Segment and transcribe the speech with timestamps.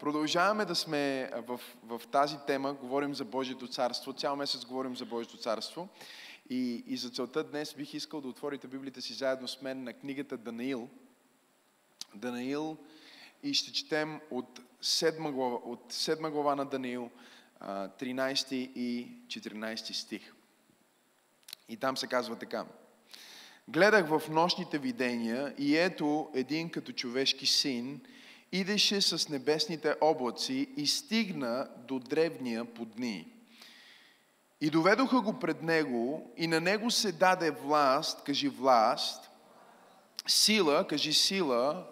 [0.00, 5.04] продължаваме да сме в, в тази тема, говорим за Божието царство, цял месец говорим за
[5.04, 5.88] Божието царство.
[6.50, 9.92] И, и за целта днес бих искал да отворите Библията си заедно с мен на
[9.92, 10.88] книгата Данаил.
[12.14, 12.76] Данаил
[13.42, 17.10] и ще четем от 7 глава, от 7 глава на Данаил,
[17.60, 20.34] 13 и 14 стих.
[21.68, 22.66] И там се казва така.
[23.68, 28.00] Гледах в нощните видения и ето един като човешки син
[28.52, 33.32] идеше с небесните облаци и стигна до древния под дни.
[34.60, 39.30] И доведоха го пред него и на него се даде власт, кажи власт,
[40.26, 41.86] сила, кажи сила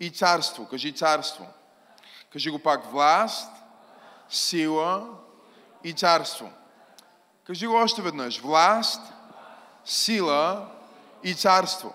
[0.00, 1.46] и царство, кажи царство.
[2.32, 3.50] Кажи го пак власт,
[4.30, 5.18] сила
[5.84, 6.52] и царство.
[7.44, 8.40] Кажи го още веднъж.
[8.40, 9.00] Власт,
[9.84, 10.68] сила
[11.24, 11.94] и царство.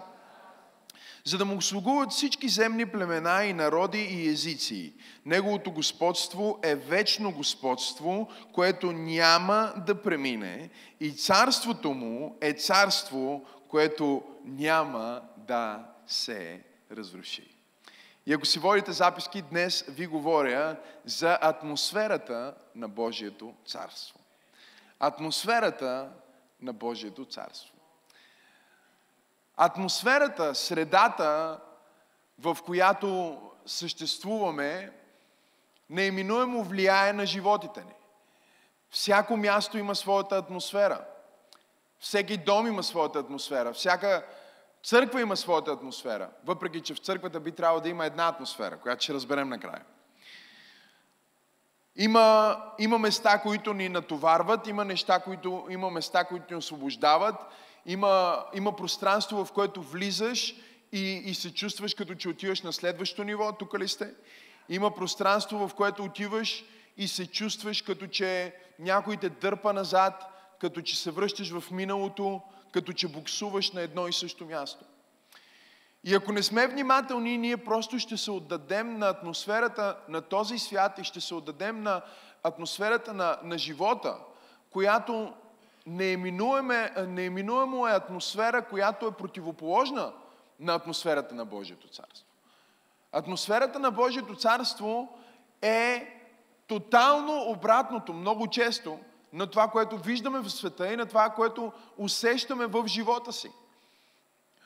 [1.26, 4.93] За да му слугуват всички земни племена и народи и езици.
[5.26, 14.24] Неговото господство е вечно господство, което няма да премине и царството му е царство, което
[14.46, 17.55] няма да се разруши.
[18.26, 24.20] И ако си водите записки, днес ви говоря за атмосферата на Божието царство.
[24.99, 26.10] Атмосферата
[26.62, 27.73] на Божието царство.
[29.57, 31.59] Атмосферата, средата,
[32.40, 34.91] в която съществуваме,
[35.90, 37.93] неиминуемо влияе на животите ни.
[38.90, 41.05] Всяко място има своята атмосфера.
[41.99, 43.73] Всеки дом има своята атмосфера.
[43.73, 44.26] Всяка
[44.84, 46.29] църква има своята атмосфера.
[46.45, 49.82] Въпреки, че в църквата би трябвало да има една атмосфера, която ще разберем накрая.
[51.95, 57.35] Има, има места, които ни натоварват, има, неща, които, има места, които ни освобождават,
[57.85, 60.55] има, има пространство, в което влизаш
[60.91, 63.51] и, и се чувстваш като че отиваш на следващото ниво.
[63.51, 64.13] Тук ли сте?
[64.69, 66.63] Има пространство, в което отиваш
[66.97, 70.23] и се чувстваш като че някой те дърпа назад,
[70.59, 72.41] като че се връщаш в миналото,
[72.72, 74.85] като че буксуваш на едно и също място.
[76.03, 80.99] И ако не сме внимателни, ние просто ще се отдадем на атмосферата на този свят
[80.99, 82.01] и ще се отдадем на
[82.43, 84.17] атмосферата на, на живота,
[84.69, 85.33] която
[85.85, 90.13] неиминуемо е атмосфера, която е противоположна
[90.59, 92.27] на атмосферата на Божието царство.
[93.11, 95.17] Атмосферата на Божието царство
[95.61, 96.19] е
[96.67, 98.99] тотално обратното, много често,
[99.33, 103.51] на това, което виждаме в света и на това, което усещаме в живота си.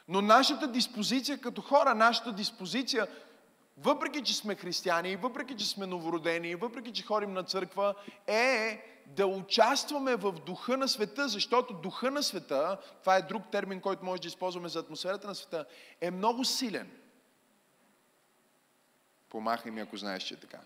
[0.08, 3.08] Но нашата диспозиция като хора, нашата диспозиция,
[3.78, 7.96] въпреки че сме християни, въпреки че сме новородени, въпреки че ходим на църква,
[8.28, 13.82] е да участваме в духа на света, защото духа на света, това е друг термин,
[13.82, 15.66] който може да използваме за атмосферата на света,
[16.02, 16.92] е много силен.
[19.30, 20.60] Помахай ми, ако знаеш, че е така.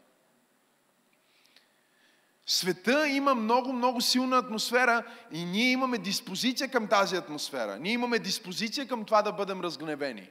[2.46, 7.80] Света има много, много силна атмосфера и ние имаме диспозиция към тази атмосфера.
[7.80, 10.30] Ние имаме диспозиция към това да бъдем разгневени.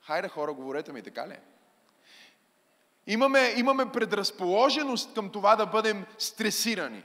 [0.00, 1.36] Хайде хора, говорете ми, така ли?
[3.06, 7.02] Имаме, имаме предразположеност към това да бъдем стресирани.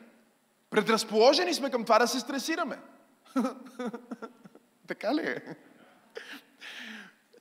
[0.70, 2.80] Предразположени сме към това да се стресираме.
[4.88, 5.42] така ли е?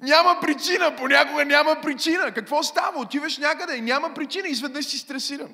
[0.00, 2.32] Няма причина, понякога няма причина.
[2.34, 3.00] Какво става?
[3.00, 5.50] Отиваш някъде и няма причина, изведнъж си стресиран.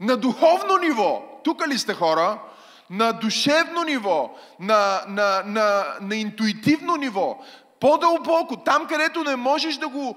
[0.00, 2.42] На духовно ниво, тук ли сте хора?
[2.90, 7.44] На душевно ниво, на, на, на, на интуитивно ниво,
[7.80, 10.16] по-дълбоко, там където не можеш да го,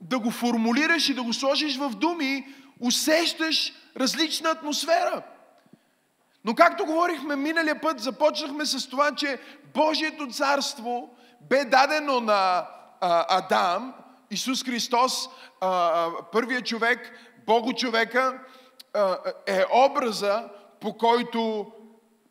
[0.00, 2.46] да го формулираш и да го сложиш в думи,
[2.80, 5.22] усещаш различна атмосфера.
[6.44, 9.38] Но както говорихме миналия път, започнахме с това, че
[9.74, 12.66] Божието царство бе дадено на
[13.00, 13.94] а, Адам,
[14.30, 15.28] Исус Христос,
[15.60, 17.12] а, а, човек,
[17.46, 18.38] Бого човека,
[19.46, 20.48] е образа,
[20.80, 21.72] по който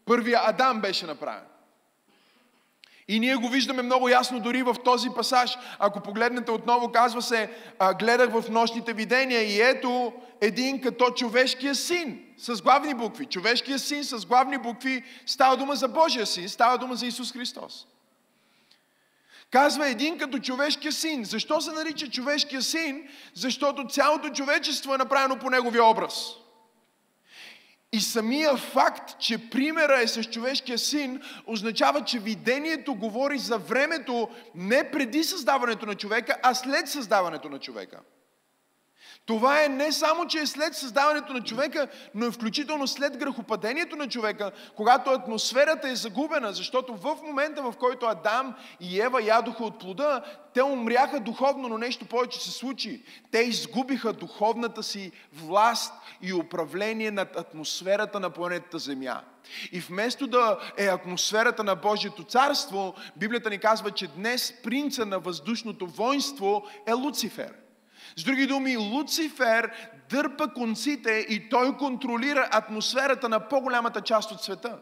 [0.06, 1.46] първия Адам беше направен.
[3.07, 5.57] И ние го виждаме много ясно дори в този пасаж.
[5.80, 7.50] Ако погледнете отново, казва се,
[8.00, 13.26] гледах в нощните видения и ето един като човешкия син с главни букви.
[13.26, 17.88] Човешкия син с главни букви става дума за Божия син, става дума за Исус Христос.
[19.52, 21.26] Казва един като човешкия син.
[21.26, 23.10] Защо се нарича човешкия син?
[23.34, 26.36] Защото цялото човечество е направено по неговия образ.
[27.94, 34.30] И самия факт, че примера е с човешкия син, означава, че видението говори за времето
[34.56, 38.00] не преди създаването на човека, а след създаването на човека.
[39.31, 43.95] Това е не само, че е след създаването на човека, но е включително след грехопадението
[43.95, 49.63] на човека, когато атмосферата е загубена, защото в момента, в който Адам и Ева ядоха
[49.63, 50.22] от плода,
[50.54, 53.04] те умряха духовно, но нещо повече се случи.
[53.31, 59.22] Те изгубиха духовната си власт и управление над атмосферата на планетата Земя.
[59.72, 65.19] И вместо да е атмосферата на Божието царство, Библията ни казва, че днес принца на
[65.19, 67.61] въздушното воинство е Луцифер.
[68.16, 69.72] С други думи, Луцифер
[70.10, 74.78] дърпа конците и той контролира атмосферата на по-голямата част от света.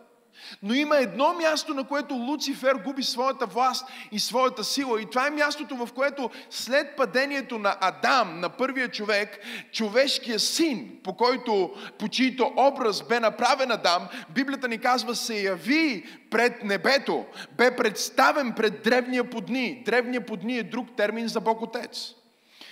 [0.64, 5.02] Но има едно място, на което Луцифер губи своята власт и своята сила.
[5.02, 9.40] И това е мястото, в което след падението на Адам, на първия човек,
[9.72, 16.06] човешкия син, по който, по чието образ бе направен Адам, Библията ни казва, се яви
[16.32, 17.25] пред небето,
[17.58, 19.84] бе представен пред древния подни.
[19.86, 22.19] Древния подни е друг термин за Бог Отец.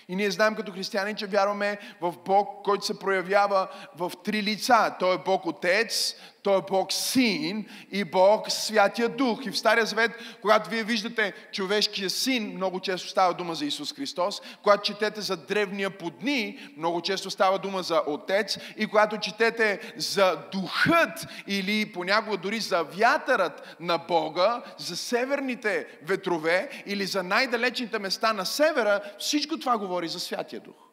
[0.09, 3.67] И ние знаем като християни, че вярваме в Бог, който се проявява
[3.97, 4.95] в три лица.
[4.99, 6.15] Той е Бог Отец,
[6.47, 9.45] той е Бог Син и Бог Святия Дух.
[9.45, 10.11] И в Стария Завет,
[10.41, 14.41] когато вие виждате човешкия син, много често става дума за Исус Христос.
[14.63, 18.57] Когато четете за древния подни, много често става дума за Отец.
[18.77, 26.69] И когато четете за Духът или понякога дори за вятърът на Бога, за северните ветрове
[26.85, 30.86] или за най-далечните места на севера, всичко това говори за Святия Дух.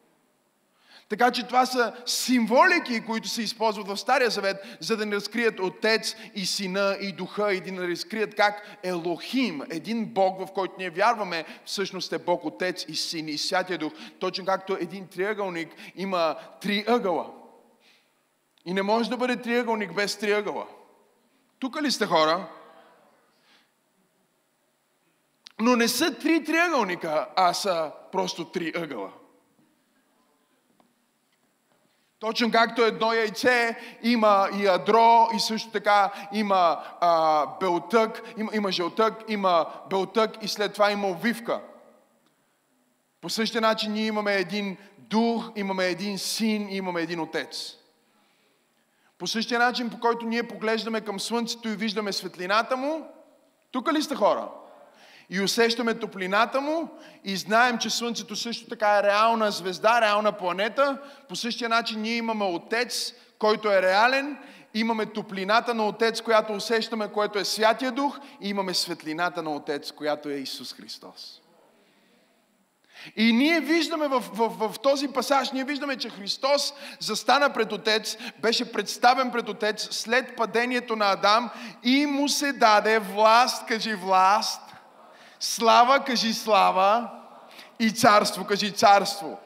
[1.09, 5.59] Така че това са символики, които се използват в Стария Завет, за да ни разкрият
[5.59, 10.73] Отец и Сина и Духа и да ни разкрият как Елохим, един Бог, в който
[10.77, 13.93] ние вярваме, всъщност е Бог Отец и Син и Святия Дух.
[14.19, 17.31] Точно както един триъгълник има три ъгъла.
[18.65, 20.67] И не може да бъде триъгълник без триъгъла.
[21.59, 22.47] Тук ли сте хора?
[25.59, 29.11] Но не са три триъгълника, а са просто три ъгъла.
[32.25, 38.71] Точно както едно яйце има и ядро и също така има а, белтък, има, има
[38.71, 41.61] жълтък, има белтък и след това има обвивка.
[43.21, 47.73] По същия начин ние имаме един дух, имаме един син имаме един отец.
[49.17, 53.07] По същия начин, по който ние поглеждаме към Слънцето и виждаме светлината му,
[53.71, 54.49] тук ли сте хора?
[55.29, 56.89] И усещаме топлината му
[57.23, 60.97] и знаем, че Слънцето също така е реална звезда, реална планета.
[61.29, 64.37] По същия начин ние имаме Отец, който е реален,
[64.73, 69.91] имаме топлината на Отец, която усещаме, което е Святия Дух и имаме светлината на Отец,
[69.91, 71.41] която е Исус Христос.
[73.15, 78.17] И ние виждаме в, в, в, този пасаж, ние виждаме, че Христос застана пред Отец,
[78.41, 81.49] беше представен пред Отец след падението на Адам
[81.83, 84.61] и му се даде власт, кажи власт,
[85.39, 87.09] Слава, кажи слава.
[87.79, 89.39] И царство, кажи царство.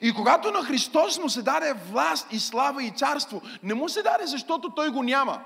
[0.00, 4.02] И когато на Христос му се даде власт и слава и царство, не му се
[4.02, 5.44] даде, защото той го няма.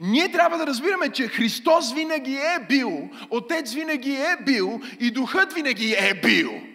[0.00, 5.52] Ние трябва да разбираме, че Христос винаги е бил, Отец винаги е бил и Духът
[5.52, 6.69] винаги е бил.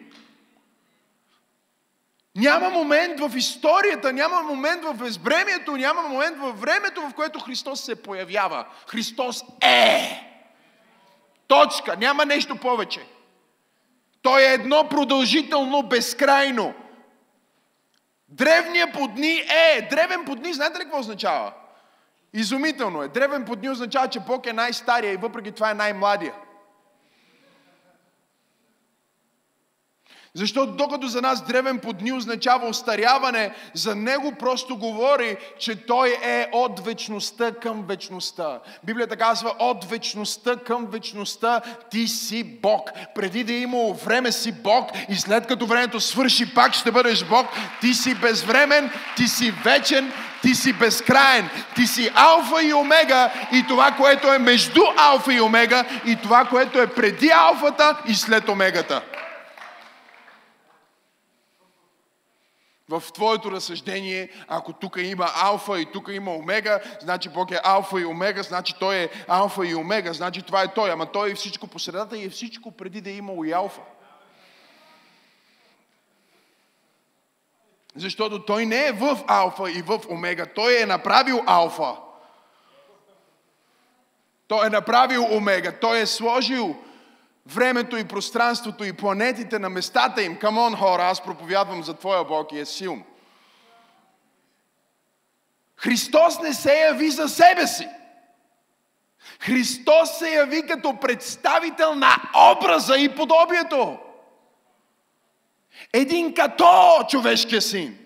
[2.36, 7.82] Няма момент в историята, няма момент в безбремието, няма момент във времето, в което Христос
[7.82, 8.66] се появява.
[8.88, 10.22] Христос е.
[11.48, 11.96] Точка.
[11.98, 13.06] Няма нещо повече.
[14.22, 16.74] Той е едно продължително, безкрайно.
[18.30, 19.88] Древния подни е.
[19.90, 21.54] Древен подни, знаете ли какво означава?
[22.34, 23.08] Изумително е.
[23.08, 26.34] Древен подни означава, че Бог е най-стария и въпреки това е най-младия.
[30.36, 36.18] Защото докато за нас древен под дни означава остаряване, за него просто говори, че той
[36.24, 38.60] е от вечността към вечността.
[38.84, 41.62] Библията казва от вечността към вечността
[41.92, 42.90] ти си Бог.
[43.16, 47.24] Преди да е имало време си Бог и след като времето свърши пак ще бъдеш
[47.24, 47.46] Бог.
[47.82, 50.12] Ти си безвремен, ти си вечен,
[50.42, 55.42] ти си безкраен, ти си алфа и омега и това, което е между алфа и
[55.42, 59.02] омега и това, което е преди алфата и след омегата.
[62.90, 68.02] В твоето разсъждение, ако тук има алфа и тук има омега, значи Бог е алфа
[68.02, 71.36] и омега, значи Той е алфа и омега, значи това е Той, ама Той е
[71.36, 73.82] всичко по средата и е всичко преди да е имало и алфа.
[77.96, 81.96] Защото Той не е в алфа и в омега, Той е направил алфа.
[84.48, 86.85] Той е направил омега, Той е сложил
[87.46, 90.40] времето и пространството и планетите на местата им.
[90.40, 93.04] Камон, хора, аз проповядвам за Твоя Бог и е силно.
[95.78, 97.88] Христос не се яви за себе си.
[99.40, 102.16] Христос се яви като представител на
[102.52, 103.98] образа и подобието.
[105.94, 107.98] Един като човешкия син.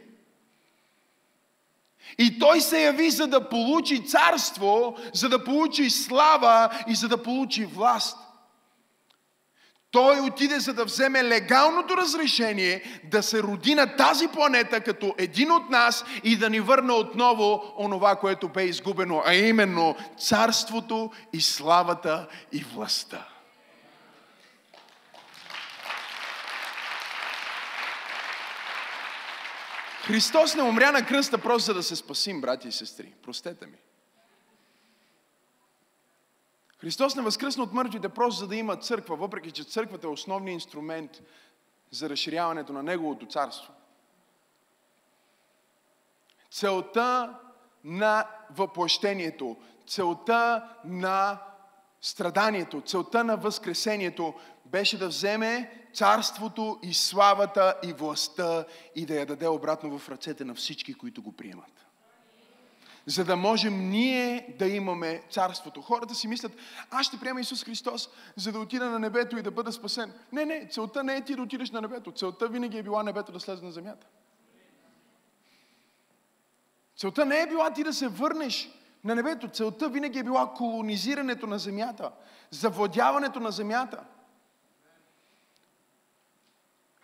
[2.17, 7.23] И той се яви за да получи царство, за да получи слава и за да
[7.23, 8.17] получи власт.
[9.91, 15.51] Той отиде за да вземе легалното разрешение да се роди на тази планета като един
[15.51, 21.41] от нас и да ни върне отново онова, което бе изгубено, а именно царството и
[21.41, 23.27] славата и властта.
[30.03, 33.13] Христос не умря на кръста просто за да се спасим, брати и сестри.
[33.23, 33.77] Простете ми.
[36.81, 40.53] Христос не възкръсна от мъртвите просто за да има църква, въпреки че църквата е основният
[40.53, 41.21] инструмент
[41.91, 43.73] за разширяването на Неговото царство.
[46.51, 47.39] Целта
[47.83, 49.57] на въплъщението,
[49.87, 51.41] целта на
[52.01, 54.33] страданието, целта на възкресението
[54.65, 60.45] беше да вземе царството и славата и властта и да я даде обратно в ръцете
[60.45, 61.78] на всички, които го приемат
[63.09, 65.81] за да можем ние да имаме царството.
[65.81, 66.51] Хората си мислят,
[66.91, 70.13] аз ще приема Исус Христос, за да отида на небето и да бъда спасен.
[70.31, 72.11] Не, не, целта не е ти да отидеш на небето.
[72.11, 74.07] Целта винаги е била небето да слезе на земята.
[76.97, 78.69] Целта не е била ти да се върнеш
[79.03, 79.47] на небето.
[79.47, 82.11] Целта винаги е била колонизирането на земята,
[82.51, 84.03] завладяването на земята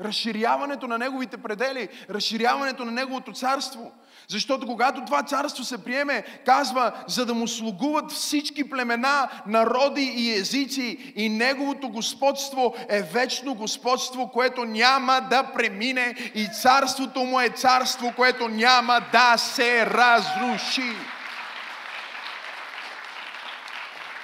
[0.02, 3.92] разширяването на Неговите предели, разширяването на Неговото царство.
[4.28, 10.34] Защото когато това царство се приеме, казва, за да му слугуват всички племена, народи и
[10.34, 17.50] езици и Неговото господство е вечно господство, което няма да премине и царството му е
[17.50, 21.15] царство, което няма да се разруши.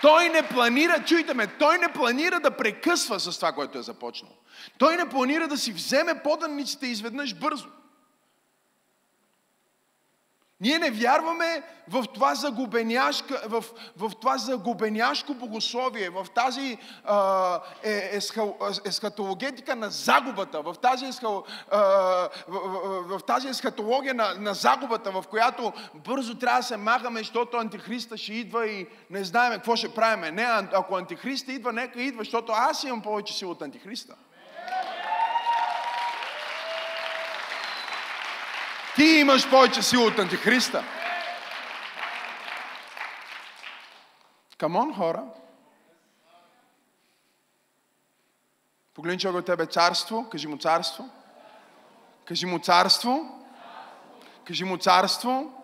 [0.01, 4.31] Той не планира, чуйте ме, той не планира да прекъсва с това, което е започнал.
[4.77, 7.67] Той не планира да си вземе поданиците изведнъж бързо.
[10.61, 13.65] Ние не вярваме в това, загубеняшка, в,
[13.97, 21.43] в това загубеняшко богословие, в тази а, е, есхал, есхатологетика на загубата, в тази, есхал,
[21.71, 26.77] а, в, в, в тази есхатология на, на загубата, в която бързо трябва да се
[26.77, 30.31] махаме, защото антихриста ще идва и не знаем какво ще правиме.
[30.31, 34.15] Не, ако антихриста идва, нека идва, защото аз имам повече сила от антихриста.
[38.95, 40.83] Ти имаш повече сила от антихриста.
[44.57, 45.23] Камон, хора.
[48.93, 50.29] Погледни човек от тебе царство.
[50.29, 51.09] Кажи му царство.
[52.25, 53.43] Кажи му царство.
[54.45, 55.63] Кажи му царство.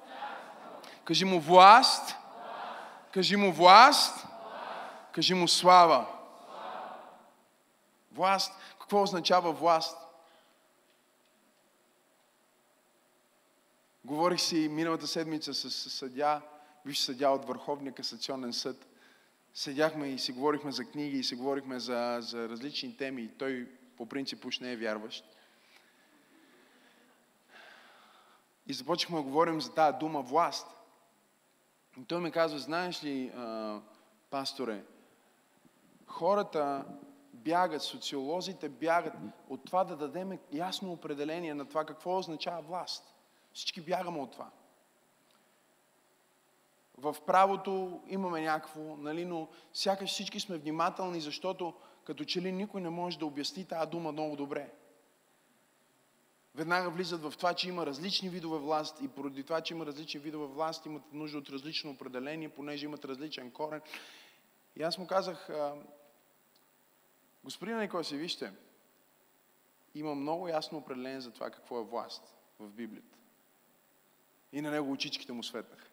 [1.05, 2.15] Кажи му власт.
[3.13, 4.25] Кажи му власт.
[5.11, 6.05] Кажи му слава.
[8.11, 8.53] Власт.
[8.79, 10.06] Какво означава власт?
[14.07, 16.41] Говорих си миналата седмица с съдя,
[16.85, 18.87] виж съдя от Върховния касационен съд.
[19.53, 23.29] Седяхме и си говорихме за книги и си говорихме за, за различни теми.
[23.37, 25.25] Той по принцип уж не е вярващ.
[28.67, 30.67] И започнахме да говорим за тази дума власт.
[32.01, 33.31] И той ми казва, знаеш ли,
[34.29, 34.83] пасторе,
[36.05, 36.85] хората
[37.33, 39.13] бягат, социолозите бягат
[39.49, 43.16] от това да дадем ясно определение на това какво означава власт.
[43.57, 44.51] Всички бягаме от това.
[46.97, 51.73] В правото имаме някакво, нали, но сякаш всички сме внимателни, защото
[52.03, 54.73] като че ли никой не може да обясни тази дума много добре.
[56.55, 60.19] Веднага влизат в това, че има различни видове власт и поради това, че има различни
[60.19, 63.81] видове власт, имат нужда от различно определение, понеже имат различен корен.
[64.75, 65.49] И аз му казах,
[67.43, 68.53] господин Никой си, вижте,
[69.95, 73.16] има много ясно определение за това какво е власт в Библията.
[74.51, 75.89] И на него очичките му светнаха.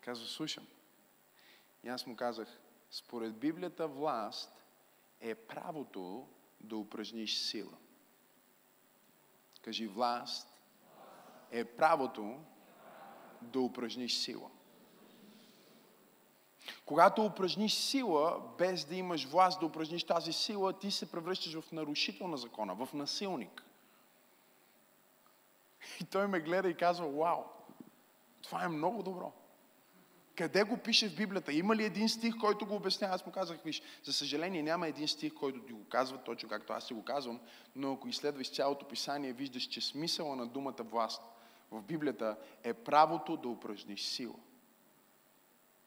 [0.00, 0.66] Казва, слушам.
[1.84, 4.64] И аз му казах, според Библията власт
[5.20, 6.28] е правото
[6.60, 7.76] да упражниш сила.
[9.62, 10.62] Кажи, власт
[11.50, 12.40] е правото
[13.42, 14.50] да упражниш сила.
[16.86, 21.72] Когато упражниш сила, без да имаш власт да упражниш тази сила, ти се превръщаш в
[21.72, 23.64] нарушител на закона, в насилник.
[26.00, 27.44] И той ме гледа и казва, вау,
[28.42, 29.32] това е много добро.
[30.36, 31.52] Къде го пише в Библията?
[31.52, 33.14] Има ли един стих, който го обяснява?
[33.14, 36.72] Аз му казах, виж, за съжаление няма един стих, който ти го казва, точно както
[36.72, 37.40] аз си го казвам,
[37.76, 41.22] но ако изследваш цялото писание, виждаш, че смисъла на думата власт
[41.70, 44.34] в Библията е правото да упражниш сила.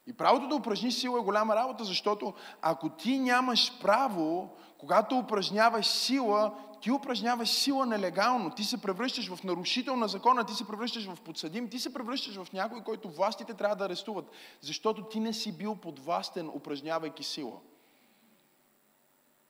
[0.07, 5.87] И правото да упражниш сила е голяма работа, защото ако ти нямаш право, когато упражняваш
[5.87, 11.05] сила, ти упражняваш сила нелегално, ти се превръщаш в нарушител на закона, ти се превръщаш
[11.05, 14.29] в подсъдим, ти се превръщаш в някой, който властите трябва да арестуват,
[14.61, 17.59] защото ти не си бил подвластен, упражнявайки сила.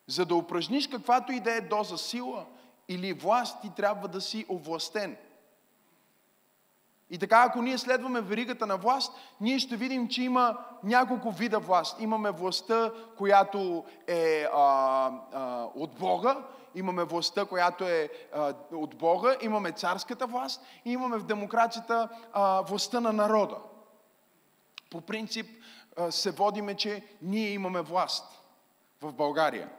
[0.07, 2.45] За да упражниш каквато и да е доза сила
[2.87, 5.17] или власт, ти трябва да си овластен–
[7.11, 11.59] и така, ако ние следваме веригата на власт, ние ще видим, че има няколко вида
[11.59, 12.01] власт.
[12.01, 16.37] Имаме властта, която е а, а, от Бога,
[16.75, 22.61] имаме властта, която е а, от Бога, имаме царската власт и имаме в демокрацията а,
[22.61, 23.57] властта на народа.
[24.89, 25.47] По принцип
[25.97, 28.41] а, се водиме, че ние имаме власт
[29.01, 29.69] в България.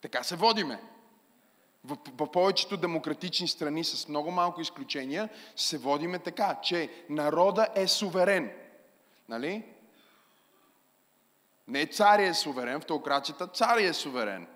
[0.00, 0.95] Така се водиме
[1.86, 7.88] в, в повечето демократични страни, с много малко изключения, се водиме така, че народа е
[7.88, 8.52] суверен.
[9.28, 9.64] Нали?
[11.68, 14.46] Не царя е суверен, в теокрацията царя е суверен.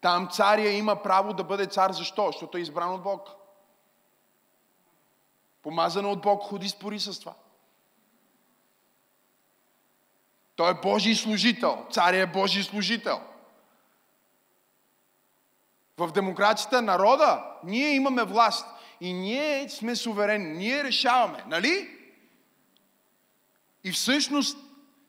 [0.00, 1.92] Там царя има право да бъде цар.
[1.92, 2.26] Защо?
[2.26, 3.28] Защото е избран от Бог.
[5.62, 7.34] Помазано от Бог, ходи спори с това.
[10.56, 11.86] Той е Божий служител.
[11.90, 13.20] Царя е Божий служител.
[16.00, 18.66] В демокрацията народа, ние имаме власт
[19.00, 21.98] и ние сме суверени, ние решаваме, нали?
[23.84, 24.58] И всъщност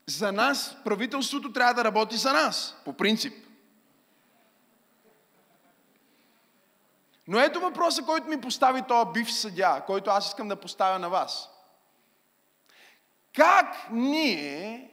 [0.08, 3.34] за нас правителството трябва да работи за нас, по принцип.
[7.28, 11.10] Но ето въпроса, който ми постави този бив съдя, който аз искам да поставя на
[11.10, 11.50] вас.
[13.36, 14.92] Как ние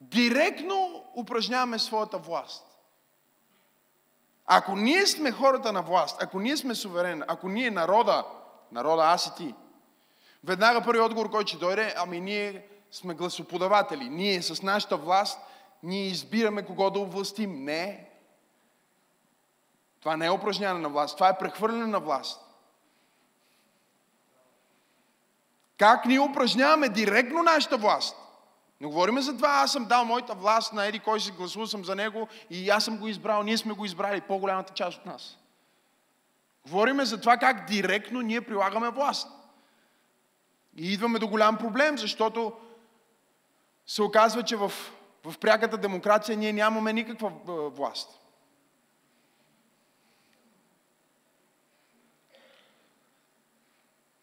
[0.00, 2.67] директно упражняваме своята власт?
[4.50, 8.24] Ако ние сме хората на власт, ако ние сме суверен, ако ние народа,
[8.72, 9.54] народа аз и ти,
[10.44, 14.08] веднага първи отговор, който ще дойде, ами ние сме гласоподаватели.
[14.08, 15.40] Ние с нашата власт,
[15.82, 17.64] ние избираме кого да овластим.
[17.64, 18.10] Не.
[20.00, 22.40] Това не е упражняване на власт, това е прехвърляне на власт.
[25.78, 28.16] Как ние упражняваме директно нашата власт?
[28.80, 31.84] Не говорим за това, аз съм дал моята власт на Еди, кой си гласувал съм
[31.84, 35.38] за него и аз съм го избрал, ние сме го избрали, по-голямата част от нас.
[36.66, 39.28] Говориме за това как директно ние прилагаме власт.
[40.76, 42.52] И идваме до голям проблем, защото
[43.86, 44.72] се оказва, че в,
[45.24, 47.32] в пряката демокрация ние нямаме никаква
[47.68, 48.20] власт.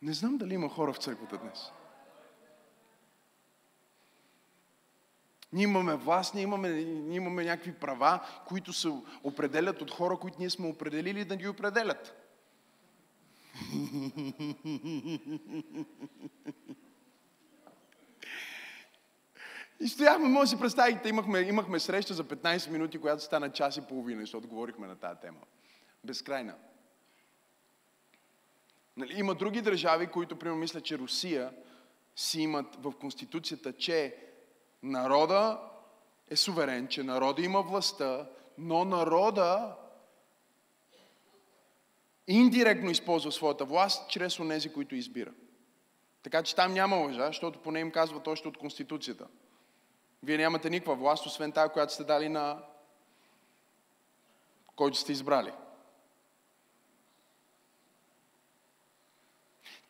[0.02, 1.72] Не знам дали има хора в църквата днес.
[5.56, 8.90] Ние имаме власт, ние имаме, ние имаме някакви права, които се
[9.24, 12.16] определят от хора, които ние сме определили да ги определят.
[19.80, 23.78] И стояхме, може да си представите, имахме, имахме среща за 15 минути, която стана час
[23.78, 25.40] и половина, защото говорихме на тази тема.
[26.04, 26.56] Безкрайна.
[28.98, 31.54] Нали, има други държави, които, примерно, мисля, че Русия
[32.16, 34.16] си имат в Конституцията, че
[34.86, 35.60] Народа
[36.30, 39.76] е суверен, че народа има властта, но народа
[42.28, 45.32] индиректно използва своята власт чрез онези, които избира.
[46.24, 49.28] Така че там няма лъжа, защото поне им казва точно от Конституцията.
[50.24, 52.64] Вие нямате никаква власт, освен тази, която сте дали на
[54.76, 55.52] който сте избрали.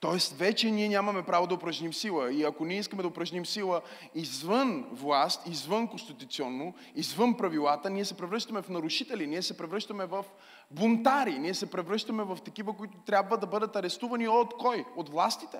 [0.05, 2.33] Тоест, вече ние нямаме право да упражним сила.
[2.33, 3.81] И ако ние искаме да упражним сила
[4.15, 10.25] извън власт, извън конституционно, извън правилата, ние се превръщаме в нарушители, ние се превръщаме в
[10.71, 14.85] бунтари, ние се превръщаме в такива, които трябва да бъдат арестувани от кой?
[14.95, 15.57] От властите.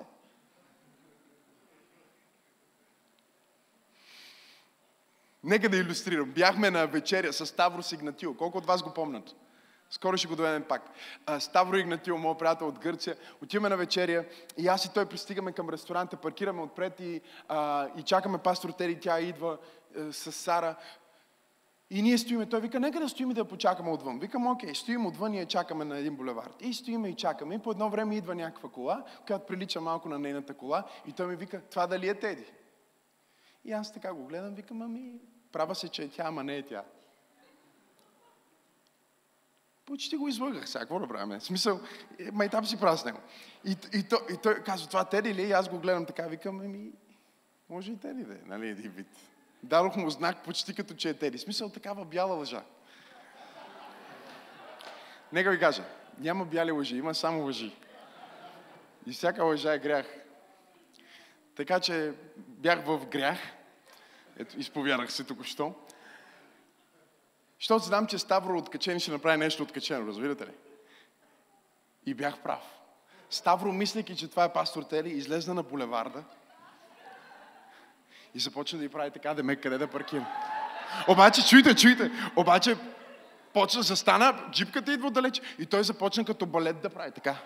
[5.44, 6.30] Нека да иллюстрирам.
[6.30, 8.34] Бяхме на вечеря с Ставро Сигнатил.
[8.34, 9.45] Колко от вас го помнят?
[9.90, 10.90] Скоро ще го доведем пак.
[11.38, 14.24] Ставро Игнатил, моят приятел от Гърция, отиваме на вечеря
[14.58, 19.00] и аз и той пристигаме към ресторанта, паркираме отпред и, а, и чакаме пастор Тери,
[19.00, 19.58] тя идва
[19.96, 20.76] а, с Сара.
[21.90, 24.18] И ние стоиме, той вика, нека да стоим и да я почакаме отвън.
[24.18, 26.56] Викам, окей, стоим отвън и я чакаме на един булевард.
[26.60, 27.54] И стоиме и чакаме.
[27.54, 30.84] И по едно време идва някаква кола, която прилича малко на нейната кола.
[31.06, 32.52] И той ми вика, това дали е Теди?
[33.64, 35.12] И аз така го гледам, викам, ами,
[35.52, 36.84] права се, че е тя, ама не е тя.
[39.86, 41.38] Почти го излъгах сега, какво да правим?
[41.38, 41.80] В смисъл,
[42.18, 43.18] е, майтап си правя с него.
[43.64, 45.42] И, и, то, и той казва, това Теди ли?
[45.42, 46.90] И аз го гледам така, викам, ами,
[47.68, 49.06] може и Теди да е, нали, един вид.
[49.62, 51.38] Дадох му знак почти като че е Теди.
[51.38, 52.62] В смисъл, такава бяла лъжа.
[55.32, 55.84] Нека ви кажа,
[56.18, 57.76] няма бяли лъжи, има само лъжи.
[59.06, 60.06] И всяка лъжа е грях.
[61.56, 63.38] Така че бях в грях.
[64.38, 65.74] Ето, изповядах се току-що.
[67.60, 70.52] Защото знам, че Ставро откачен ще направи нещо откачено, разбирате ли?
[72.06, 72.60] И бях прав.
[73.30, 76.24] Ставро, мислейки, че това е пастор Тели, излезна на булеварда
[78.34, 80.26] и започна да й прави така, да ме къде да паркирам.
[81.08, 82.76] Обаче, чуйте, чуйте, обаче
[83.52, 87.36] почна, застана, джипката идва далеч и той започна като балет да прави така.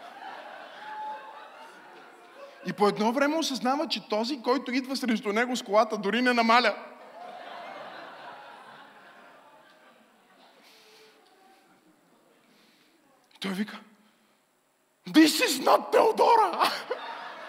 [2.67, 6.33] И по едно време осъзнава, че този, който идва срещу него с колата, дори не
[6.33, 6.77] намаля.
[13.41, 13.81] Той вика,
[15.09, 16.71] This is not Теодора!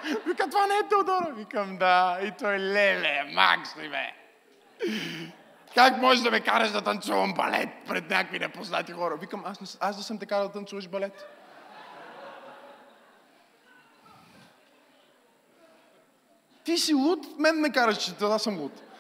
[0.27, 1.34] Вика, това не е Теодора.
[1.34, 2.19] Викам, да.
[2.23, 4.13] И той, леле, Макс ли бе?
[5.75, 9.17] Как можеш да ме караш да танцувам балет пред някакви непознати хора?
[9.17, 11.25] Викам, аз, аз да съм те карал да танцуваш балет.
[16.63, 18.90] Ти си луд, мен ме караш, че това съм луд.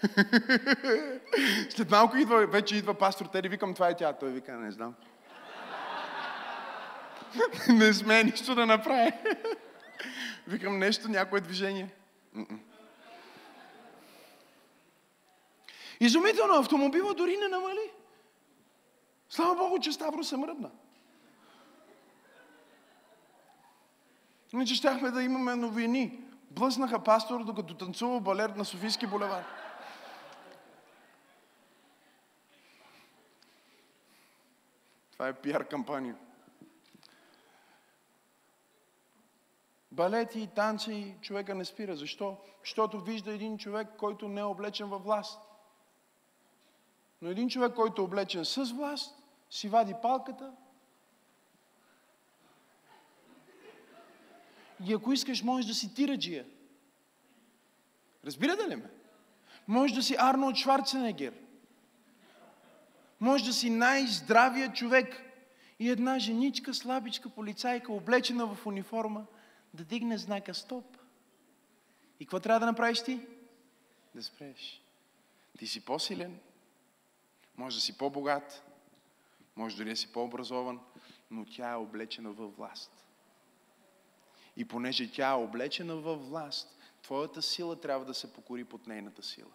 [1.70, 4.12] След малко идва, вече идва пастор Тери, викам, това е тя.
[4.12, 4.94] Той вика, не знам.
[7.68, 9.12] не сме нищо да направи.
[10.46, 11.88] викам, нещо, някое движение.
[16.00, 17.90] Изумително, автомобила дори не намали.
[19.28, 20.70] Слава Богу, че Ставро се мръдна.
[24.52, 26.20] Иначе щяхме да имаме новини.
[26.50, 29.59] Блъснаха пастор, докато танцува балер на Софийски булевар.
[35.20, 36.16] Това е пиар кампания.
[39.92, 41.96] Балети и танци човека не спира.
[41.96, 42.36] Защо?
[42.60, 45.40] Защото вижда един човек, който не е облечен във власт.
[47.22, 50.52] Но един човек, който е облечен с власт, си вади палката
[54.84, 56.46] и ако искаш, можеш да си тираджия.
[58.24, 58.90] Разбирате ли ме?
[59.68, 61.49] Може да си Арнолд Шварценегер.
[63.20, 65.22] Може да си най-здравия човек.
[65.78, 69.26] И една женичка, слабичка полицайка, облечена в униформа,
[69.74, 70.96] да дигне знака стоп.
[72.20, 73.20] И какво трябва да направиш ти?
[74.14, 74.82] Да спреш.
[75.58, 76.38] Ти си по-силен,
[77.56, 78.62] може да си по-богат,
[79.56, 80.80] може дори да си по-образован,
[81.30, 83.06] но тя е облечена във власт.
[84.56, 89.22] И понеже тя е облечена във власт, твоята сила трябва да се покори под нейната
[89.22, 89.50] сила.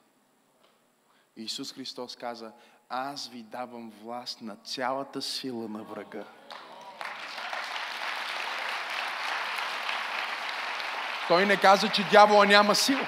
[1.38, 2.54] Исус Христос каза,
[2.90, 6.26] аз ви давам власт на цялата сила на врага.
[11.28, 13.08] Той не каза, че дявола няма сила.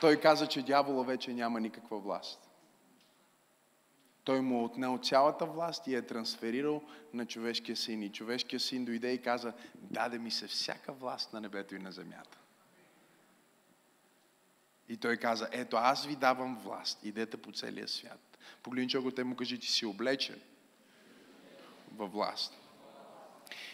[0.00, 2.50] Той каза, че дявола вече няма никаква власт.
[4.24, 6.82] Той му е отнел цялата власт и е трансферирал
[7.14, 8.02] на човешкия син.
[8.02, 11.92] И човешкия син дойде и каза, даде ми се всяка власт на небето и на
[11.92, 12.38] земята.
[14.88, 18.29] И той каза, ето аз ви давам власт, идете по целия свят.
[18.62, 20.40] Погледни човек, те му кажи, ти си облечен
[21.96, 22.56] във власт.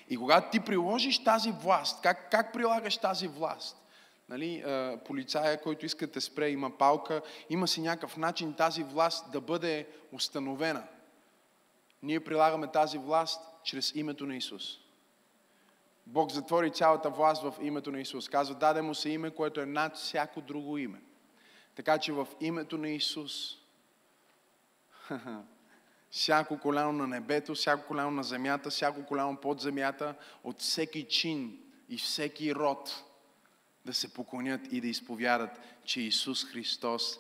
[0.09, 3.77] И когато ти приложиш тази власт, как, как прилагаш тази власт?
[4.29, 4.65] Нали,
[5.05, 9.41] полицая, който иска да те спре, има палка, има си някакъв начин тази власт да
[9.41, 10.85] бъде установена.
[12.03, 14.79] Ние прилагаме тази власт чрез името на Исус.
[16.07, 18.29] Бог затвори цялата власт в името на Исус.
[18.29, 21.01] Казва, даде му се име, което е над всяко друго име.
[21.75, 23.57] Така че в името на Исус
[26.11, 30.15] всяко коляно на небето, всяко коляно на земята, всяко коляно под земята,
[30.45, 33.05] от всеки чин и всеки род
[33.87, 35.51] да се поклонят и да изповядат,
[35.85, 37.19] че Исус Христос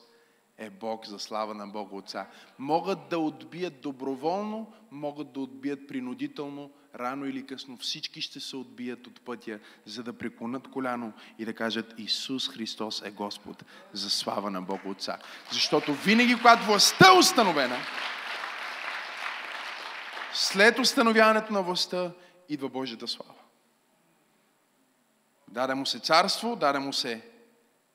[0.59, 2.27] е Бог за слава на Бога Отца.
[2.59, 9.07] Могат да отбият доброволно, могат да отбият принудително, рано или късно всички ще се отбият
[9.07, 14.51] от пътя, за да преклонат коляно и да кажат Исус Христос е Господ за слава
[14.51, 15.19] на Бога Отца.
[15.53, 17.77] Защото винаги, когато властта е установена,
[20.33, 22.13] след установяването на властта
[22.49, 23.35] идва Божията слава.
[25.49, 27.31] Даде му се царство, даде му се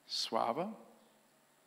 [0.07, 0.69] слава.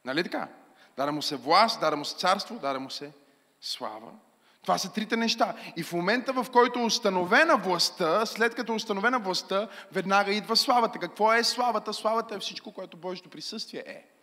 [0.05, 0.49] Нали така?
[0.97, 3.13] Даде му се власт, даде му се царство, даде му се
[3.61, 4.11] слава.
[4.63, 5.55] Това са трите неща.
[5.77, 10.57] И в момента, в който е установена властта, след като е установена властта, веднага идва
[10.57, 10.99] славата.
[10.99, 11.93] Какво е славата?
[11.93, 14.14] Славата е всичко, което Божието присъствие е.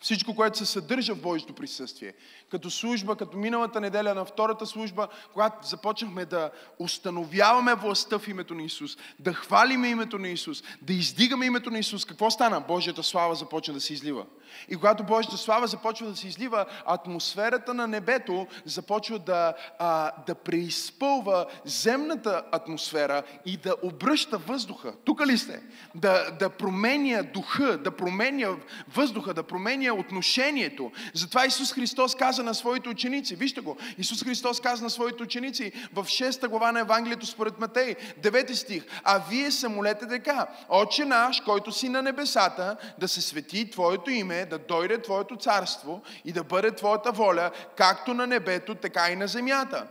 [0.00, 2.12] Всичко, което се съдържа в Божието присъствие.
[2.50, 8.54] Като служба, като миналата неделя на втората служба, когато започнахме да установяваме властта в името
[8.54, 12.60] на Исус, да хвалиме името на Исус, да издигаме името на Исус, какво стана?
[12.60, 14.26] Божията слава започна да се излива.
[14.68, 20.34] И когато Божията слава започва да се излива, атмосферата на небето започва да, а, да
[20.34, 24.94] преизпълва земната атмосфера и да обръща въздуха.
[25.04, 25.62] Тук ли сте?
[25.94, 28.48] Да, да променя духа, да променя
[28.94, 30.92] въздуха, да променя отношението.
[31.14, 35.72] Затова Исус Христос каза на своите ученици, вижте го, Исус Христос каза на своите ученици
[35.94, 41.04] в 6 глава на Евангелието според Матей, 9 стих, а вие се молете така, Отче
[41.04, 46.32] наш, който си на небесата, да се свети Твоето име, да дойде Твоето царство и
[46.32, 49.86] да бъде Твоята воля, както на небето, така и на земята.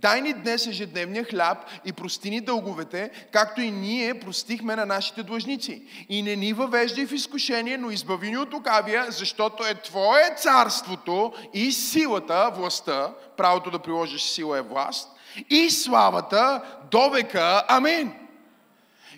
[0.00, 5.22] Дай ни днес ежедневния хляб и прости ни дълговете, както и ние простихме на нашите
[5.22, 5.82] длъжници.
[6.08, 11.32] И не ни въвеждай в изкушение, но избави ни от лукавия, защото е Твое царството
[11.54, 15.08] и силата, властта, правото да приложиш сила е власт,
[15.50, 17.62] и славата до века.
[17.68, 18.19] Амин.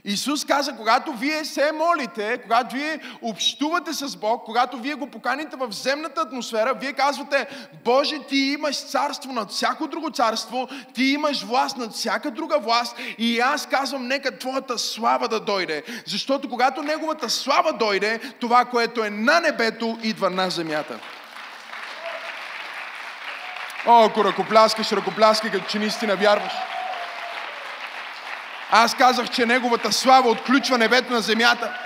[0.04, 5.56] Исус каза, когато вие се молите, когато вие общувате с Бог, когато вие го поканите
[5.56, 7.46] в земната атмосфера, вие казвате,
[7.84, 12.96] Боже, ти имаш царство над всяко друго царство, ти имаш власт над всяка друга власт
[13.18, 15.82] и аз казвам, нека Твоята слава да дойде.
[16.06, 20.98] Защото когато Неговата слава дойде, това, което е на небето, идва на земята.
[23.86, 26.52] О, ако ръкопляскаш, ръкопляскай, като че наистина вярваш.
[28.74, 31.78] Аз казах, че Неговата слава отключва небето на земята.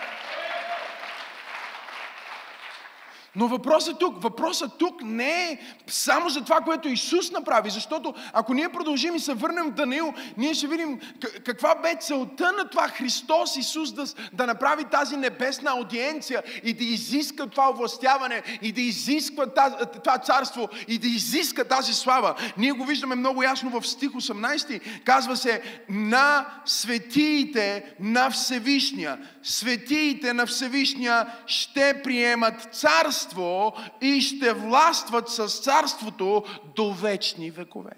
[3.36, 8.54] Но въпросът тук, въпросът тук не е само за това, което Исус направи, защото ако
[8.54, 11.00] ние продължим и се върнем в Даниил, ние ще видим
[11.44, 16.84] каква бе целта на това Христос Исус да, да направи тази небесна аудиенция и да
[16.84, 22.34] изиска това овластяване и да изисква тази, това царство и да изиска тази слава.
[22.56, 24.80] Ние го виждаме много ясно в стих 18.
[25.04, 29.18] Казва се на светиите на Всевишния.
[29.48, 36.44] Светиите на Всевишния ще приемат царство и ще властват с царството
[36.76, 37.96] до вечни векове.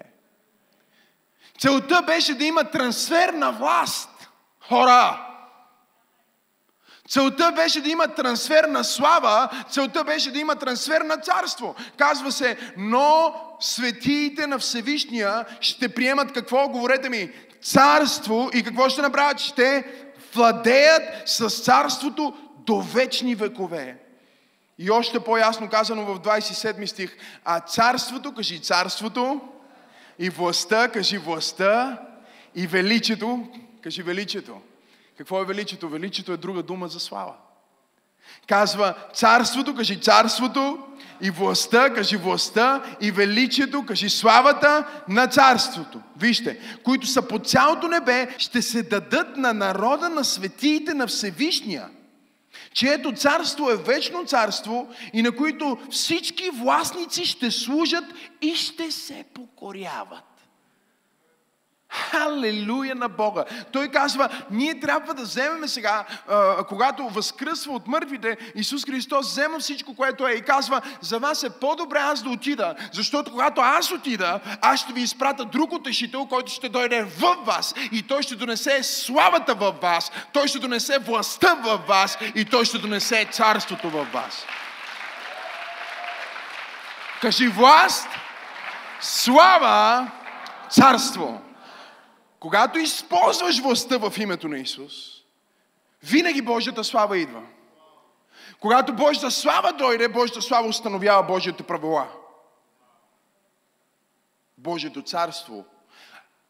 [1.59, 4.09] Целта беше да има трансфер на власт.
[4.67, 5.25] Хора!
[7.09, 11.75] Целта беше да има трансфер на слава, целта беше да има трансфер на царство.
[11.97, 16.69] Казва се, но светиите на Всевишния ще приемат какво?
[16.69, 17.31] Говорете ми,
[17.61, 19.39] царство и какво ще направят?
[19.39, 19.85] Ще
[20.33, 23.97] владеят с царството до вечни векове.
[24.77, 29.41] И още по-ясно казано в 27 стих, а царството, кажи царството,
[30.19, 32.01] и властта, кажи властта,
[32.55, 33.47] и величието,
[33.81, 34.61] кажи величието.
[35.17, 35.89] Какво е величието?
[35.89, 37.33] Величието е друга дума за слава.
[38.47, 40.77] Казва царството, кажи царството,
[41.21, 46.01] и властта, кажи властта, и величието, кажи славата на царството.
[46.17, 51.89] Вижте, които са по цялото небе, ще се дадат на народа на светиите на Всевишния–
[52.73, 58.05] чието царство е вечно царство и на които всички властници ще служат
[58.41, 60.28] и ще се покоряват.
[61.89, 63.45] Халелуя на Бога.
[63.71, 66.05] Той казва, ние трябва да вземем сега,
[66.67, 71.49] когато възкръсва от мъртвите, Исус Христос взема всичко, което е и казва, за вас е
[71.49, 76.51] по-добре аз да отида, защото когато аз отида, аз ще ви изпрата друг утешител, който
[76.51, 81.53] ще дойде в вас и той ще донесе славата в вас, той ще донесе властта
[81.53, 84.45] в вас и той ще донесе царството в вас.
[87.21, 88.07] Кажи власт,
[89.01, 90.07] слава,
[90.69, 91.41] царство.
[92.39, 94.93] Когато използваш властта в името на Исус,
[96.03, 97.43] винаги Божията слава идва.
[98.59, 102.07] Когато Божията слава дойде, Божията слава установява Божията правила.
[104.57, 105.65] Божието царство.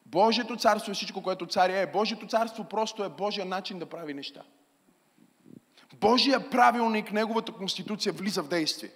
[0.05, 1.91] Божието царство е всичко, което царя е.
[1.91, 4.41] Божието царство просто е Божия начин да прави неща.
[5.95, 8.89] Божия правилник, Неговата конституция влиза в действие.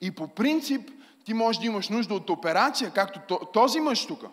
[0.00, 0.90] И по принцип
[1.24, 4.24] ти можеш да имаш нужда от операция, както този мъж тук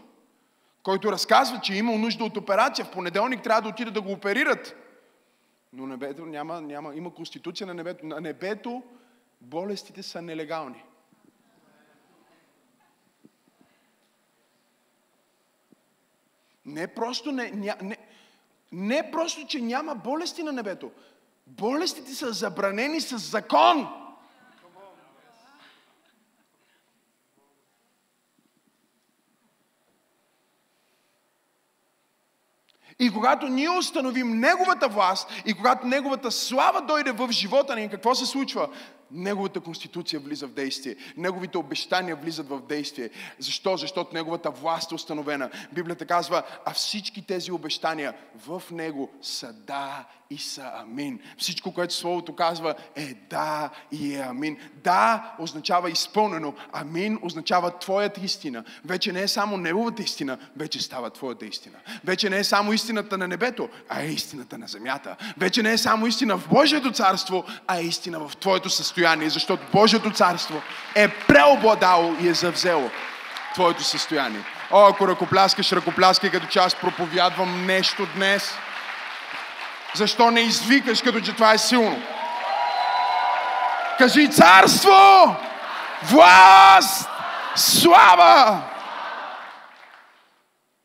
[0.84, 2.86] който разказва, че е имал нужда от операция.
[2.86, 4.76] В понеделник трябва да отида да го оперират.
[5.74, 8.06] Но небето няма, няма, има конституция на небето.
[8.06, 8.84] На небето
[9.42, 10.84] болестите са нелегални.
[16.66, 17.98] Не просто, не, не,
[18.72, 20.92] не просто, че няма болести на небето.
[21.48, 23.88] Болестите са забранени с закон.
[33.00, 38.16] И когато ние установим Неговата власт и когато Неговата слава дойде в живота ни, какво
[38.16, 38.70] се случва?
[39.12, 40.96] Неговата конституция влиза в действие.
[41.18, 43.10] Неговите обещания влизат в действие.
[43.40, 43.78] Защо?
[43.78, 45.50] Защото Неговата власт е установена.
[45.72, 48.14] Библията казва, а всички тези обещания
[48.48, 51.20] в Него са да и са амин.
[51.38, 54.58] Всичко, което Словото казва е да и е амин.
[54.84, 56.54] Да означава изпълнено.
[56.74, 58.64] Амин означава Твоята истина.
[58.86, 61.78] Вече не е само Неговата истина, вече става Твоята истина.
[62.04, 65.16] Вече не е само истината на небето, а е истината на земята.
[65.38, 68.97] Вече не е само истина в Божието царство, а е истина в Твоето състояние,
[69.30, 70.62] защото Божието царство
[70.96, 72.90] е преобладало и е завзело
[73.54, 74.42] Твоето състояние.
[74.72, 78.54] О, ако ръкопляскаш, ръкопляскай, като че аз проповядвам нещо днес–
[79.98, 82.02] защо не извикаш, като че това е силно?
[83.98, 85.36] Кажи царство,
[86.04, 87.10] власт,
[87.56, 88.62] слава!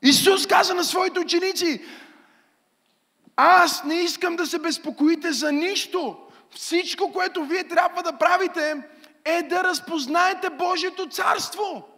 [0.03, 1.85] Исус каза на своите ученици,
[3.37, 6.17] аз не искам да се безпокоите за нищо.
[6.55, 8.83] Всичко, което вие трябва да правите,
[9.25, 11.89] е да разпознаете Божието царство.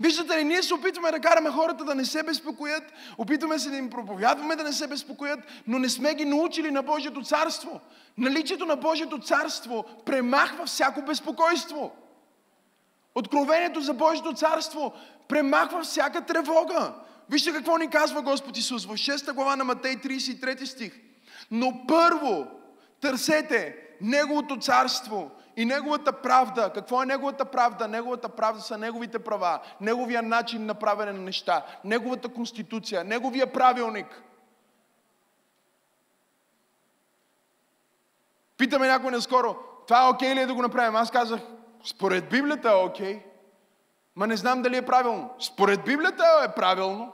[0.00, 2.82] Виждате ли, ние се опитваме да караме хората да не се безпокоят,
[3.18, 6.82] опитваме се да им проповядваме да не се безпокоят, но не сме ги научили на
[6.82, 7.80] Божието царство.
[8.18, 11.92] Наличието на Божието царство премахва всяко безпокойство.
[13.14, 14.92] Откровението за Божието царство
[15.28, 16.92] премахва всяка тревога.
[17.30, 20.92] Вижте какво ни казва Господ Исус в 6 глава на Матей 33 стих.
[21.50, 22.46] Но първо
[23.02, 26.72] търсете Неговото царство и Неговата правда.
[26.74, 27.88] Какво е Неговата правда?
[27.88, 34.22] Неговата правда са Неговите права, Неговия начин на правене на неща, Неговата конституция, Неговия правилник.
[38.56, 40.96] Питаме някой наскоро, това е окей ли е да го направим?
[40.96, 41.40] Аз казах,
[41.84, 43.22] според Библията е окей.
[44.16, 45.30] Ма не знам дали е правилно.
[45.38, 47.12] Според Библията е правилно.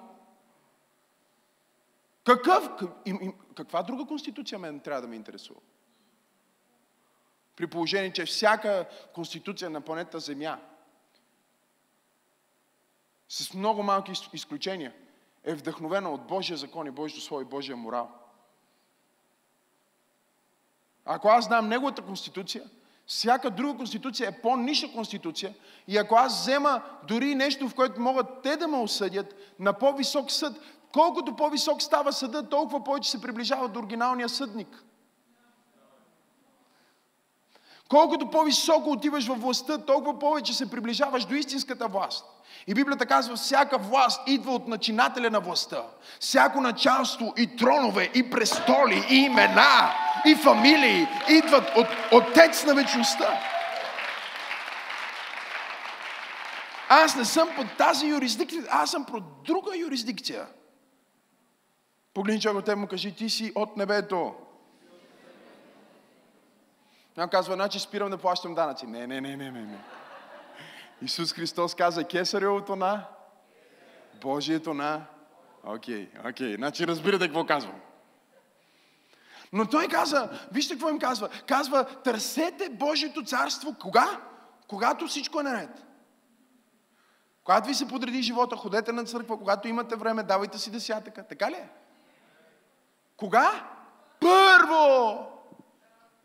[2.24, 2.70] Какъв,
[3.56, 5.60] каква друга конституция мен трябва да ме интересува?
[7.58, 10.58] При положение, че всяка конституция на планета Земя,
[13.28, 14.92] с много малки изключения,
[15.44, 18.10] е вдъхновена от Божия закон и Божието Слово и Божия морал.
[21.04, 22.64] Ако аз знам Неговата конституция,
[23.06, 25.54] всяка друга конституция е по-ниша конституция
[25.88, 30.30] и ако аз взема дори нещо, в което могат те да ме осъдят на по-висок
[30.30, 30.56] съд,
[30.92, 34.84] колкото по-висок става съда, толкова повече се приближава до оригиналния съдник.
[37.88, 42.24] Колкото по-високо отиваш във властта, толкова повече се приближаваш до истинската власт.
[42.66, 45.82] И Библията казва, всяка власт идва от начинателя на властта.
[46.20, 49.94] Всяко началство и тронове, и престоли, и имена,
[50.26, 53.40] и фамилии идват от Отец на вечността.
[56.88, 60.46] Аз не съм под тази юрисдикция, аз съм под друга юрисдикция.
[62.14, 64.34] Погледни човек от му кажи, ти си от небето.
[67.18, 68.86] Някой казва, значи спирам да плащам данъци.
[68.86, 69.60] Не, не, не, не, не.
[69.60, 69.78] не.
[71.02, 73.04] Исус Христос каза, кесаревото на
[74.20, 75.04] Божието на...
[75.64, 76.46] Окей, okay, окей.
[76.46, 76.56] Okay.
[76.56, 77.80] Значи разбирате какво казвам.
[79.52, 81.28] Но той каза, вижте какво им казва.
[81.46, 83.76] Казва, търсете Божието царство.
[83.80, 84.20] Кога?
[84.68, 85.84] Когато всичко е наред.
[87.44, 91.26] Когато ви се подреди живота, ходете на църква, когато имате време, давайте си десятъка.
[91.26, 91.68] Така ли е?
[93.16, 93.64] Кога?
[94.20, 95.37] Първо!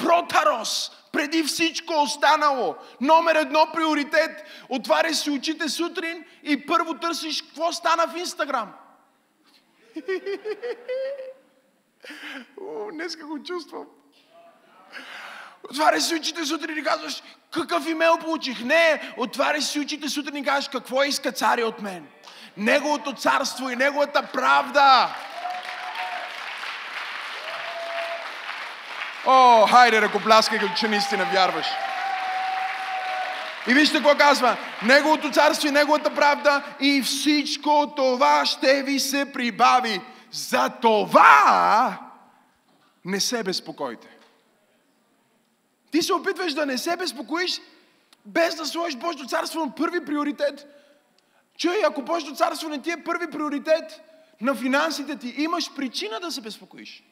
[0.03, 2.75] Протарос, преди всичко останало.
[3.01, 4.43] Номер едно приоритет.
[4.69, 8.73] Отваряш си очите сутрин и първо търсиш какво стана в Инстаграм.
[12.93, 13.85] днеска го чувствам.
[15.69, 18.63] Отваряш си очите сутрин и казваш, какъв имейл получих?
[18.63, 22.07] Не, отваряш си очите сутрин и казваш, какво иска царя от мен?
[22.57, 25.15] Неговото царство и неговата правда.
[29.25, 31.67] О, хайде, ръкопляскай, като че наистина вярваш.
[33.67, 34.57] И вижте какво казва.
[34.83, 40.01] Неговото царство и Неговата правда и всичко това ще ви се прибави.
[40.31, 41.97] За това
[43.05, 44.07] не се безпокойте.
[45.91, 47.61] Ти се опитваш да не се безпокоиш,
[48.25, 50.67] без да сложиш Божието царство на първи приоритет.
[51.57, 54.01] Чуй, ако Божието царство не ти е първи приоритет
[54.41, 57.03] на финансите ти, имаш причина да се безпокоиш.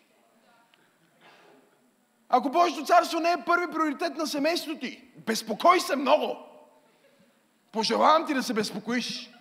[2.33, 6.37] Ако Божието царство не е първи приоритет на семейството ти, безпокой се много.
[7.71, 9.31] Пожелавам ти да се безпокоиш.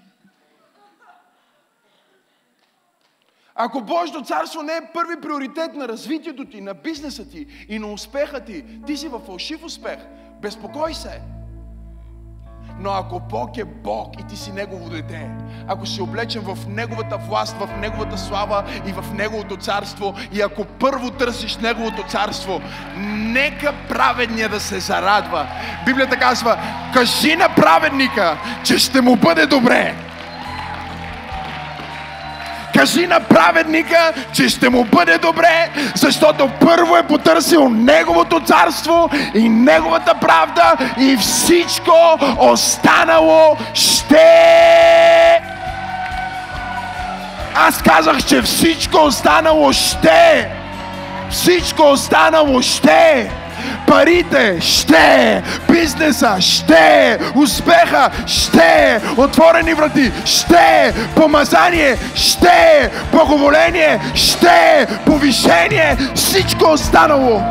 [3.54, 7.92] Ако Божието царство не е първи приоритет на развитието ти, на бизнеса ти и на
[7.92, 9.98] успеха ти, ти си във фалшив успех.
[10.40, 11.20] Безпокой се.
[12.80, 15.30] Но ако Бог е Бог и ти си Негово дете,
[15.68, 20.64] ако си облечен в Неговата власт, в Неговата слава и в Неговото царство, и ако
[20.64, 22.60] първо търсиш Неговото царство,
[22.96, 25.46] нека праведния да се зарадва.
[25.86, 26.58] Библията казва,
[26.94, 30.09] кажи на праведника, че ще му бъде добре.
[32.74, 39.48] Кажи на праведника, че ще му бъде добре, защото първо е потърсил Неговото царство и
[39.48, 44.26] Неговата правда и всичко останало ще...
[47.54, 50.50] Аз казах, че всичко останало ще...
[51.30, 53.30] Всичко останало ще
[53.86, 66.70] парите ще, бизнеса ще, успеха ще, отворени врати ще, помазание ще, благоволение ще, повишение, всичко
[66.70, 67.42] останало.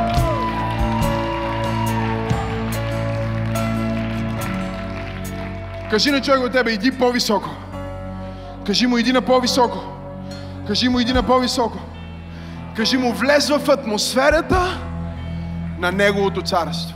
[5.89, 7.49] Кажи на човек от тебе, иди по-високо.
[8.67, 9.77] Кажи му, иди на по-високо.
[10.67, 11.77] Кажи му, иди на по-високо.
[12.75, 14.77] Кажи му, влез в атмосферата
[15.79, 16.95] на Неговото царство.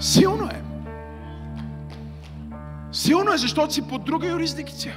[0.00, 0.62] Силно е.
[2.92, 4.96] Силно е, защото си под друга юрисдикция.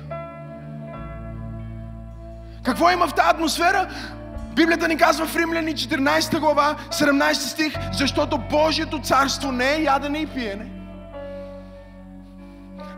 [2.64, 3.88] Какво има в тази атмосфера?
[4.55, 10.20] Библията ни казва в Римляни 14 глава, 17 стих, защото Божието царство не е ядене
[10.20, 10.66] и пиене,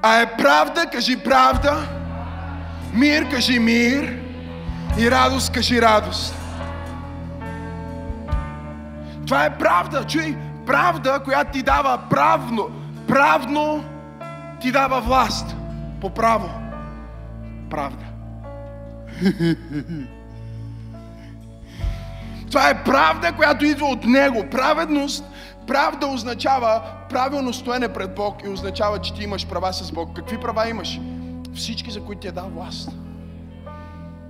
[0.01, 1.88] а е правда, кажи правда,
[2.93, 4.20] мир, кажи мир
[4.99, 6.43] и радост, кажи радост.
[9.28, 12.69] Това е правда, чуй, правда, която ти дава правно,
[13.07, 13.84] правно
[14.61, 15.55] ти дава власт
[16.01, 16.49] по право.
[17.69, 18.05] Правда.
[22.47, 24.45] Това е правда, която идва от Него.
[24.51, 25.26] Праведност,
[25.67, 30.15] правда означава правилно стоене пред Бог и означава, че ти имаш права с Бог.
[30.15, 30.99] Какви права имаш?
[31.55, 32.89] Всички, за които ти е дал власт.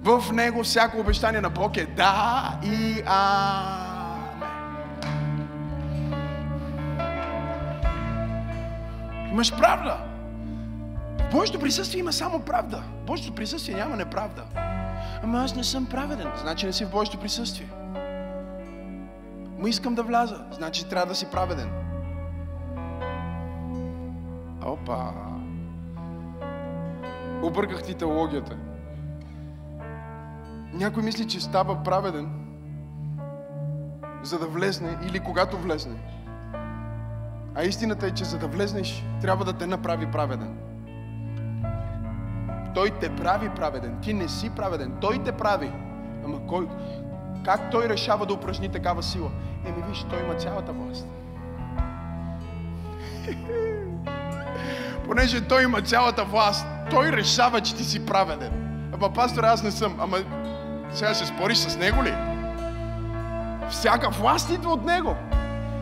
[0.03, 3.92] В Него всяко обещание на Бог е да и а.
[9.33, 9.97] Имаш правда.
[11.19, 12.83] В Божието присъствие има само правда.
[13.03, 14.43] В Божието присъствие няма неправда.
[15.23, 16.31] Ама аз не съм праведен.
[16.41, 17.69] Значи не си в Божието присъствие.
[19.57, 20.45] Му искам да вляза.
[20.51, 21.69] Значи трябва да си праведен.
[24.65, 25.11] Опа!
[27.43, 28.57] Обърках ти теологията.
[30.73, 32.31] Някой мисли, че става праведен,
[34.23, 35.95] за да влезне или когато влезне.
[37.55, 40.57] А истината е, че за да влезнеш, трябва да те направи праведен.
[42.75, 43.97] Той те прави праведен.
[44.01, 44.93] Ти не си праведен.
[45.01, 45.71] Той те прави.
[46.25, 46.67] Ама кой?
[47.45, 49.31] Как той решава да упражни такава сила?
[49.65, 51.07] Еми виж, той има цялата власт.
[55.05, 58.51] Понеже той има цялата власт, той решава, че ти си праведен.
[58.93, 59.97] Ама пастор, аз не съм.
[59.99, 60.17] Ама
[60.93, 62.13] сега ще спориш с него ли?
[63.69, 65.15] Всяка власт идва от него.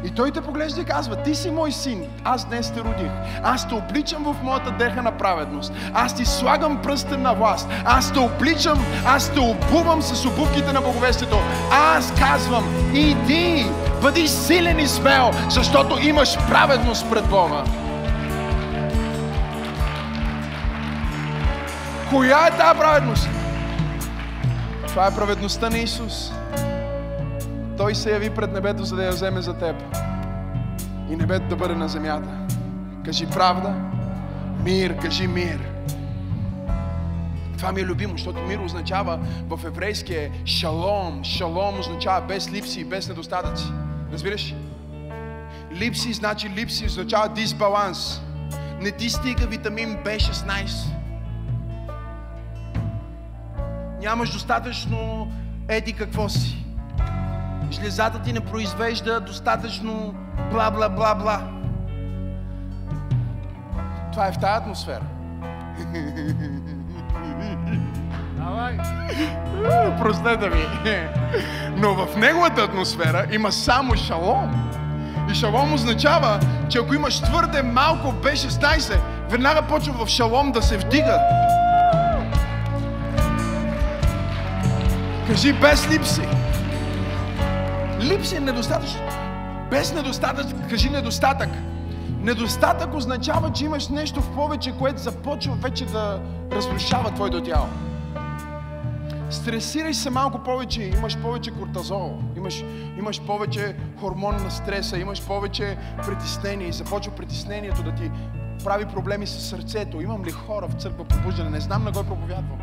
[0.03, 3.11] И той те поглежда и казва, ти си мой син, аз днес те родих.
[3.43, 5.73] Аз те обличам в моята деха на праведност.
[5.93, 7.69] Аз ти слагам пръстен на власт.
[7.85, 11.37] Аз те обличам, аз те обувам с обувките на благовестието.
[11.71, 13.65] Аз казвам, иди,
[14.01, 17.63] бъди силен и смел, защото имаш праведност пред Бога.
[22.09, 23.29] Коя е тази праведност?
[24.87, 26.31] Това е праведността на Исус.
[27.81, 29.75] Той се яви пред небето, за да я вземе за теб.
[31.09, 32.29] И небето да бъде на земята.
[33.05, 33.73] Кажи правда,
[34.63, 35.59] мир, кажи мир.
[37.57, 39.19] Това ми е любимо, защото мир означава
[39.49, 41.23] в еврейския шалом.
[41.23, 43.65] Шалом означава без липси и без недостатъци.
[44.11, 44.55] Разбираш?
[45.73, 48.21] Липси значи липси, означава дисбаланс.
[48.81, 50.87] Не ти стига витамин B16.
[54.01, 55.31] Нямаш достатъчно
[55.69, 56.61] еди какво си
[57.71, 60.13] жлезата ти не произвежда достатъчно
[60.51, 61.41] бла бла бла бла.
[64.11, 65.03] Това е в тази атмосфера.
[68.37, 68.77] Давай.
[69.97, 70.65] Простете ми.
[71.77, 74.71] Но в неговата атмосфера има само шалом.
[75.31, 78.99] И шалом означава, че ако имаш твърде малко B16,
[79.29, 81.19] веднага почва в шалом да се вдига.
[85.27, 86.40] Кажи без липси.
[88.01, 88.99] Липси е недостатъчно.
[89.69, 91.49] Без недостатък, кажи недостатък.
[92.19, 96.21] Недостатък означава, че имаш нещо в повече, което започва вече да
[96.51, 97.67] разрушава твоето тяло.
[99.29, 102.63] Стресирай се малко повече, имаш повече кортазол, имаш,
[102.99, 108.11] имаш повече хормон на стреса, имаш повече притеснение и започва притеснението да ти
[108.63, 110.01] прави проблеми с сърцето.
[110.01, 111.49] Имам ли хора в църква пробуждане?
[111.49, 112.59] Не знам на кой проповядвам.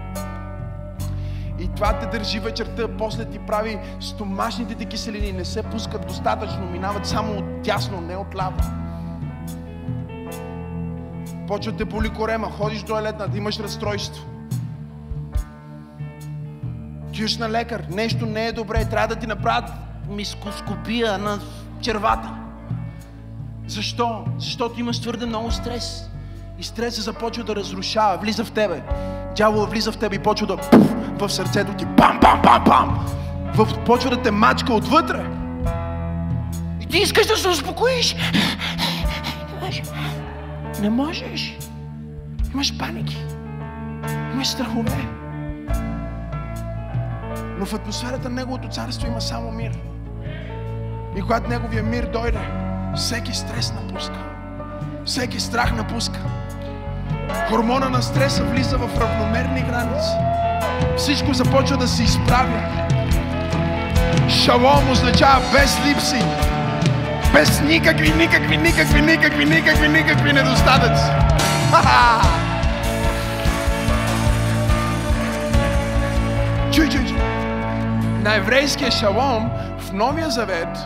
[1.60, 6.70] И това те държи вечерта, после ти прави стомашните ти киселини, не се пускат достатъчно,
[6.70, 8.56] минават само от тясно, не от ляво.
[11.48, 14.24] Почва те боли корема, ходиш до елетна, да имаш разстройство.
[17.12, 19.70] Тиеш на лекар, нещо не е добре, трябва да ти направят
[20.08, 21.38] мискоскопия на
[21.80, 22.34] червата.
[23.66, 24.24] Защо?
[24.38, 26.10] Защото имаш твърде много стрес.
[26.58, 28.82] И стресът започва да разрушава, влиза в тебе.
[29.36, 31.86] Дявол влиза в тебе и почва да пуф, в сърцето ти.
[31.96, 33.06] Пам, пам, пам, пам.
[33.54, 35.26] В, почва да те мачка отвътре.
[36.80, 38.16] И ти искаш да се успокоиш.
[40.80, 41.58] Не можеш.
[42.54, 43.24] Имаш паники.
[44.32, 45.08] Имаш страхове.
[47.58, 49.78] Но в атмосферата на Неговото царство има само мир.
[51.16, 52.48] И когато Неговия мир дойде,
[52.96, 54.18] всеки стрес напуска.
[55.04, 56.18] Всеки страх напуска.
[57.48, 60.37] Хормона на стреса влиза в равномерни граници.
[60.96, 62.62] Всичко започва да се изправя.
[64.28, 66.24] Шалом означава без липси.
[67.32, 71.04] Без никакви, никакви, никакви, никакви, никакви, никакви недостатъци.
[76.72, 77.18] Чуй, чуй, чуй.
[78.22, 80.78] На еврейския шалом в Новия Завет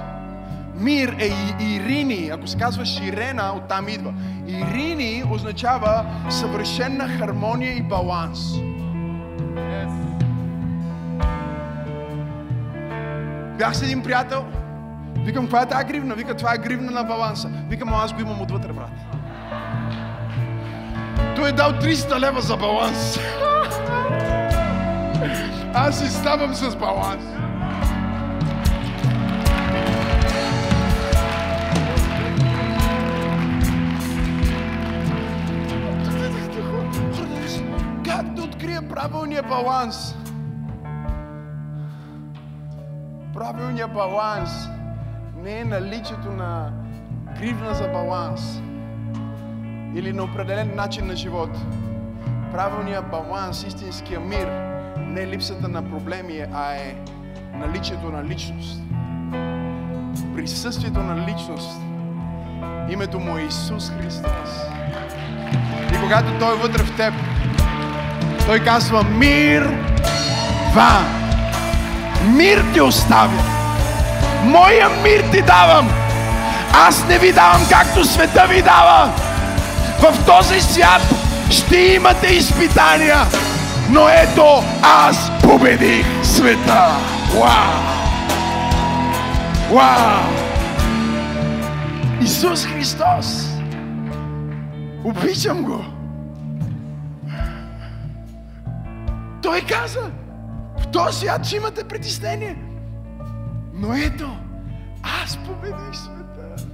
[0.82, 1.30] мир е
[1.64, 2.30] Ирини.
[2.32, 4.14] Ако се казва Ширена, оттам идва.
[4.48, 8.38] Ирини означава съвършена хармония и баланс.
[13.62, 14.44] Бях с един приятел,
[15.18, 16.14] викам, каква е тази гривна?
[16.14, 17.50] Вика, това е гривна на баланса.
[17.68, 18.90] Викам, аз го имам отвътре, брат.
[21.36, 23.18] Той е дал 300 лева за баланс.
[25.74, 27.24] Аз си ставам с баланс.
[38.04, 40.14] Как да открия правилния баланс?
[43.42, 44.50] Правилният баланс
[45.42, 46.72] не е наличието на
[47.38, 48.60] гривна за баланс
[49.94, 51.50] или на определен начин на живот.
[52.52, 54.46] Правилният баланс, истинския мир,
[54.98, 56.94] не е липсата на проблеми, а е
[57.54, 58.82] наличието на личност.
[60.34, 61.80] Присъствието на личност.
[62.90, 64.66] Името му е Исус Христос.
[65.92, 67.14] И когато Той е вътре в теб,
[68.46, 69.62] Той казва мир
[70.74, 71.21] вам.
[72.24, 73.42] Мир ти оставя.
[74.44, 75.90] Моя мир ти давам.
[76.74, 79.10] Аз не ви давам както света ви дава.
[80.00, 81.02] В този свят
[81.50, 83.16] ще имате изпитания,
[83.90, 86.88] но ето аз победих света.
[87.34, 87.82] Вау!
[89.72, 90.32] Вау!
[92.22, 93.48] Исус Христос!
[95.04, 95.84] Обичам го!
[99.42, 100.00] Той каза,
[100.92, 102.56] този свят ще имате притеснение.
[103.74, 104.36] Но ето,
[105.02, 106.66] аз победих света.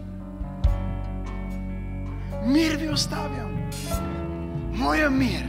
[2.45, 3.71] Мир ви оставям.
[4.73, 5.49] Моя мир.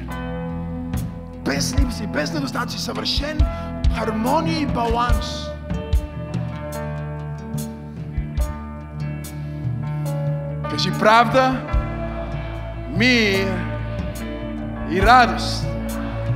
[1.45, 3.39] Без липси, без недостатъци, съвършен
[3.97, 5.45] хармония и баланс.
[10.69, 11.61] Кажи правда,
[12.89, 13.47] мир
[14.91, 15.65] и радост.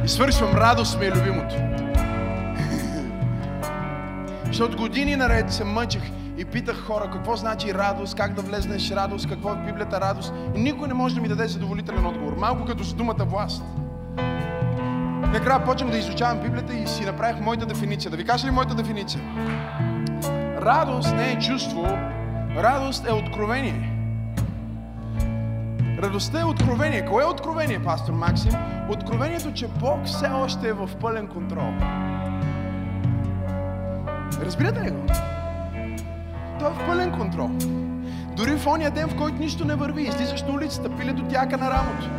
[0.05, 1.72] И свършвам, радост ми е любимото.
[4.53, 6.01] Защото години наред се мъчих
[6.37, 10.33] и питах хора какво значи радост, как да влезнеш радост, какво е в Библията радост.
[10.55, 12.35] И никой не може да ми даде задоволителен отговор.
[12.37, 13.63] Малко като с думата власт.
[15.33, 18.11] Накрая почвам да изучавам Библията и си направих моята дефиниция.
[18.11, 19.21] Да ви кажа ли моята дефиниция?
[20.61, 21.83] Радост не е чувство,
[22.57, 23.89] радост е откровение.
[26.01, 27.05] Радостта е откровение.
[27.05, 28.51] Кое е откровение, пастор Максим?
[28.89, 31.73] Откровението, че Бог все още е в пълен контрол.
[34.41, 35.05] Разбирате ли го?
[36.59, 37.49] Той е в пълен контрол.
[38.37, 41.71] Дори в ония ден, в който нищо не върви, излизаш на улицата, пилето тяка на
[41.71, 42.09] рамото.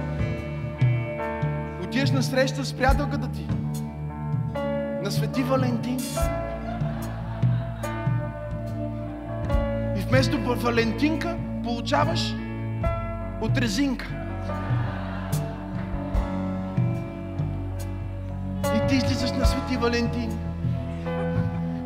[1.84, 3.46] Отиваш на среща с приятелката ти.
[5.02, 5.98] На Свети Валентин.
[9.96, 12.34] И вместо Валентинка получаваш
[13.40, 14.08] от резинка.
[18.76, 20.33] И ти излизаш на Свети Валентин.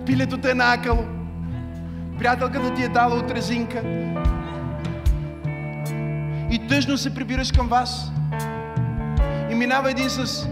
[0.09, 1.05] Пилето те е накало.
[2.19, 3.83] Приятелката ти е дала от резинка.
[6.51, 8.13] И тъжно се прибираш към вас.
[9.51, 10.47] И минава един с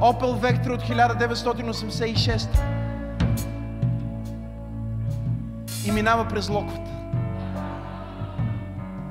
[0.00, 2.48] Opel Vectra от 1986.
[5.86, 6.90] И минава през локвата.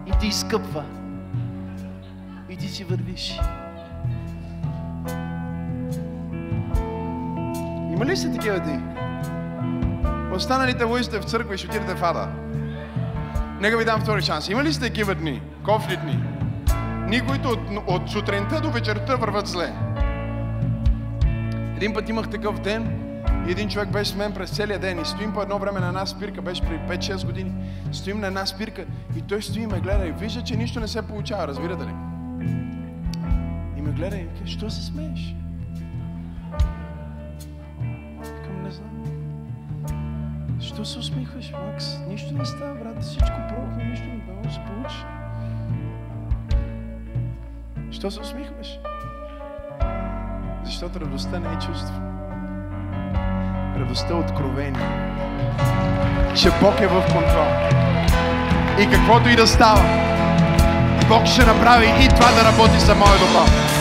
[0.07, 0.83] И ти изкъпва.
[2.59, 3.39] ти си вървиш.
[7.93, 8.88] Има ли сте такива ти?
[10.33, 12.27] Останалите войсте в църква и ще отидете в ада.
[13.61, 14.49] Нека ви дам втори шанс.
[14.49, 15.41] Има ли сте такива дни?
[15.65, 16.23] Кофли дни?
[17.07, 19.73] Дни, които от, от сутринта до вечерта върват зле.
[21.75, 23.09] Един път имах такъв ден
[23.47, 25.87] и един човек беше с мен през целия ден и стоим по едно време на
[25.87, 27.53] една спирка, беше при 5-6 години.
[27.91, 28.85] Стоим на една спирка
[29.17, 31.93] и той стои и ме гледа и вижда, че нищо не се получава, разбирате ли?
[33.77, 35.35] И ме гледа и ми каже, що се смееш?
[40.73, 41.85] Що се усмихваш, Макс?
[42.07, 43.03] Нищо не става, брат.
[43.03, 44.97] Всичко пробвахме, нищо не да се получи.
[47.91, 48.79] Що се усмихваш?
[50.63, 51.93] Защото радостта не е чувство.
[53.79, 55.09] Радостта е откровение.
[56.35, 57.49] Че Бог е в контрол.
[58.79, 59.81] И каквото и да става,
[61.07, 63.78] Бог ще направи и това да работи за моя добро.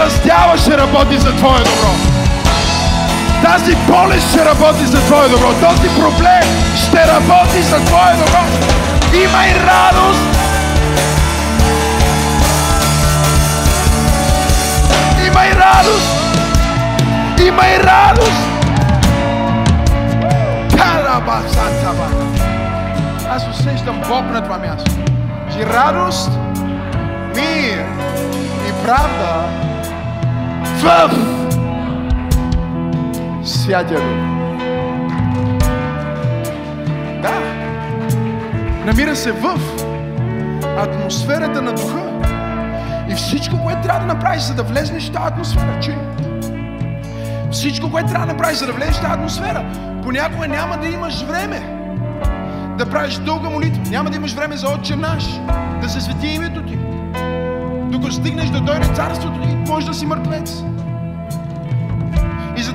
[0.00, 1.90] Тази раздяла ще работи за Твое добро.
[3.42, 5.46] Тази болест ще работи за Твое добро.
[5.46, 6.42] Този проблем
[6.76, 8.42] ще работи за Твое добро.
[9.24, 10.20] Имай радост.
[15.26, 16.10] Имай радост.
[17.46, 18.42] Имай радост.
[20.76, 22.06] Караба, Сантаба.
[23.30, 24.90] Аз усещам Бог на това място.
[25.58, 26.30] И радост,
[27.34, 27.84] мир
[28.68, 29.69] и правда
[33.44, 34.06] Святия Дух.
[37.22, 37.40] Да.
[38.86, 39.60] Намира се в
[40.78, 42.02] атмосферата на Духа.
[43.08, 45.98] И всичко, което трябва да направиш, за да влезнеш в тази атмосфера, че
[47.50, 49.64] всичко, което трябва да направиш, за да влезеш в тази атмосфера,
[50.02, 51.76] понякога няма да имаш време
[52.78, 53.82] да правиш дълга молитва.
[53.90, 55.24] Няма да имаш време за Отче наш,
[55.82, 56.69] да се свети името ти.
[57.90, 60.62] Докато стигнеш да дойде царството ти, може да си мъртвец.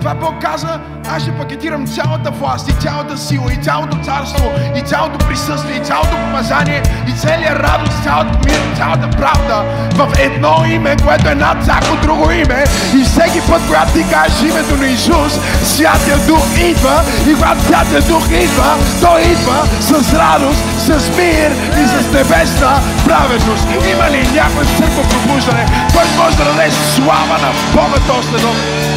[0.05, 0.79] И затова Бог каза,
[1.15, 5.85] аз ще пакетирам цялата власт и цялата сила и цялото царство и цялото присъствие и
[5.85, 9.63] цялото помазание и целият радост, цялата мир, цялата правда
[9.95, 12.63] в едно име, което е над всяко друго име.
[12.99, 15.33] И всеки път, когато ти кажеш името на Исус,
[15.63, 16.97] Святия Дух идва
[17.29, 18.69] и когато Святия Дух идва,
[19.01, 21.49] Той идва с радост, с мир
[21.81, 22.73] и с небесна
[23.05, 23.65] праведност.
[23.93, 28.94] Има ли някой църква пробуждане, който може да даде слава на Бога този следобед?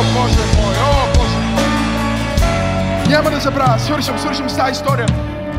[0.00, 1.64] О, Боже мой, о, Боже мой.
[3.08, 5.06] Няма да забравя, свършим, свършим с тази история.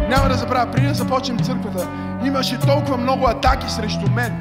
[0.10, 1.88] Няма да забравя, преди да започнем църквата,
[2.26, 4.34] имаше толкова много атаки срещу мен.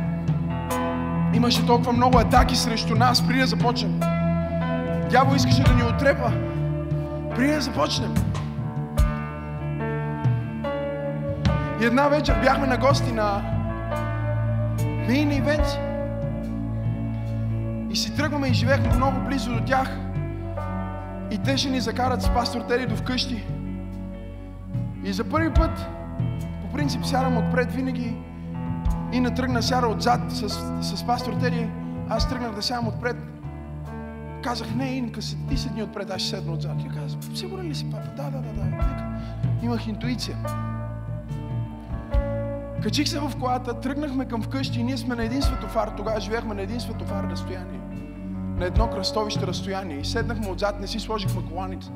[1.34, 4.01] Имаше толкова много атаки срещу нас, преди да започнем.
[5.11, 6.32] Дявол искаше да ни отрепа.
[7.36, 8.14] Преди да започнем.
[11.80, 13.42] И една вечер бяхме на гости на
[15.09, 15.89] Мейн Ивенти.
[17.91, 19.99] И си тръгваме и живеехме много близо до тях.
[21.30, 23.45] И те ще ни закарат с пастор Тери до вкъщи.
[25.05, 25.86] И за първи път,
[26.62, 28.16] по принцип, сядам отпред винаги.
[29.12, 30.49] И натръгна сяда отзад с,
[30.82, 31.70] с пастор Тери.
[32.09, 33.16] Аз тръгнах да сядам отпред.
[34.43, 36.82] Казах, не, Инка, ти седни отпред, аз ще седна отзад.
[36.84, 38.09] И казах, сигурен ли си, папа?
[38.16, 38.64] Да, да, да, да.
[38.64, 39.05] Нека.
[39.62, 40.36] Имах интуиция.
[42.82, 45.88] Качих се в колата, тръгнахме към вкъщи и ние сме на един светофар.
[45.88, 47.79] Тогава живеехме на един светофар разстояние.
[48.61, 49.96] На едно кръстовище разстояние.
[49.96, 51.86] И седнахме отзад, не си сложихме коланите.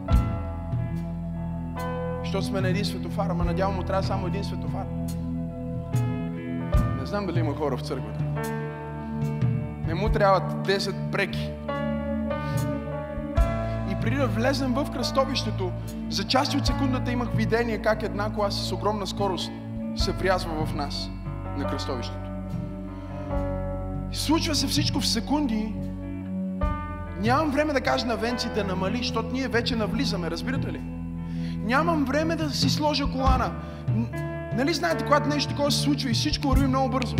[2.25, 4.87] Защото сме на един светофар, ама надявам му трябва само един светофар.
[7.01, 8.25] Не знам дали има хора в църквата.
[9.87, 11.51] Не му трябват 10 преки.
[13.91, 15.73] И преди да влезем в кръстовището,
[16.11, 19.51] за части от секундата имах видение как една кола с огромна скорост
[19.97, 21.11] се врязва в нас
[21.57, 22.31] на кръстовището.
[24.13, 25.75] Случва се всичко в секунди.
[27.25, 30.81] Нямам време да кажа на Венци да намали, защото ние вече навлизаме, разбирате ли?
[31.65, 33.51] Нямам време да си сложа колана.
[34.57, 37.17] Нали знаете, когато нещо такова се случва и всичко върви много бързо?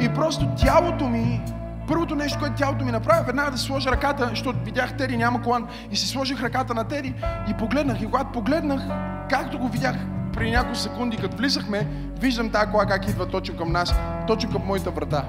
[0.00, 1.40] И просто тялото ми,
[1.88, 5.42] първото нещо, което тялото ми направи, веднага да си сложа ръката, защото видях Теди, няма
[5.42, 7.14] колан, и си сложих ръката на Теди
[7.50, 8.00] и погледнах.
[8.02, 8.82] И когато погледнах,
[9.30, 9.96] както го видях
[10.32, 11.86] преди няколко секунди, като влизахме,
[12.20, 13.94] виждам тази кола как идва точно към нас,
[14.26, 15.24] точно към моята врата.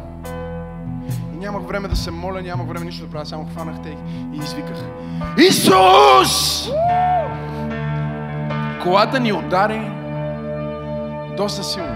[1.40, 3.98] Нямах време да се моля, нямах време нищо да правя, само хванах те
[4.34, 4.78] и извиках.
[5.38, 6.70] Исус!
[8.84, 9.92] Колата ни удари
[11.38, 11.96] доста силно.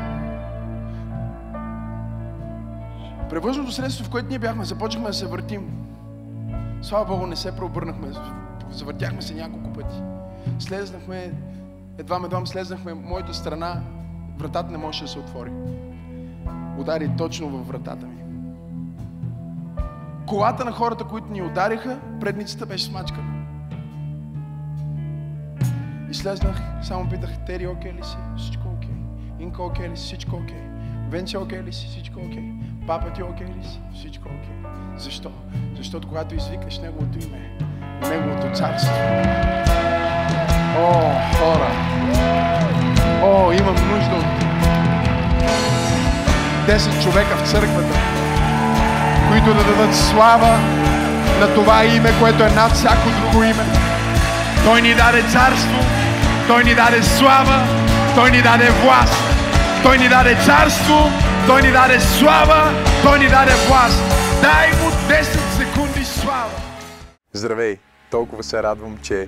[3.29, 5.85] Превъзното средство, в което ние бяхме, започнахме да се въртим.
[6.81, 8.07] Слава Богу, не се преобърнахме.
[8.71, 9.95] Завъртяхме се няколко пъти.
[10.59, 11.33] Слезнахме,
[11.97, 13.81] едва едва слезнахме моята страна,
[14.37, 15.51] вратата не можеше да се отвори.
[16.79, 18.22] Удари точно във вратата ми.
[20.27, 23.45] Колата на хората, които ни удариха, предницата беше смачкана.
[26.11, 28.17] И слезнах, само питах, Тери, окей ли си?
[28.37, 28.95] Всичко окей.
[29.39, 30.05] Инка, окей ли си?
[30.05, 30.61] Всичко окей.
[31.09, 31.87] Венче, окей ли си?
[31.87, 32.53] Всичко окей.
[32.87, 33.79] Папа ти окей ли си?
[33.93, 34.71] Всичко окей.
[34.97, 35.31] Защо?
[35.77, 37.57] Защото когато извикаш Неговото име,
[38.09, 38.93] Неговото царство.
[40.77, 40.91] О,
[41.37, 41.69] хора!
[43.23, 44.43] О, имам нужда от
[46.67, 48.12] 10 човека в църквата,
[49.29, 50.59] които да дадат слава
[51.39, 53.63] на това име, което е над всяко друго име.
[54.65, 55.79] Той ни даде царство,
[56.47, 57.67] Той ни даде слава,
[58.15, 59.23] Той ни даде власт,
[59.83, 61.11] Той ни даде царство,
[61.47, 62.71] Той ни даде слава,
[63.03, 64.03] Той ни даде власт.
[64.41, 65.23] Дай му 10
[65.57, 66.51] секунди слава.
[67.33, 67.77] Здравей!
[68.11, 69.27] Толкова се радвам, че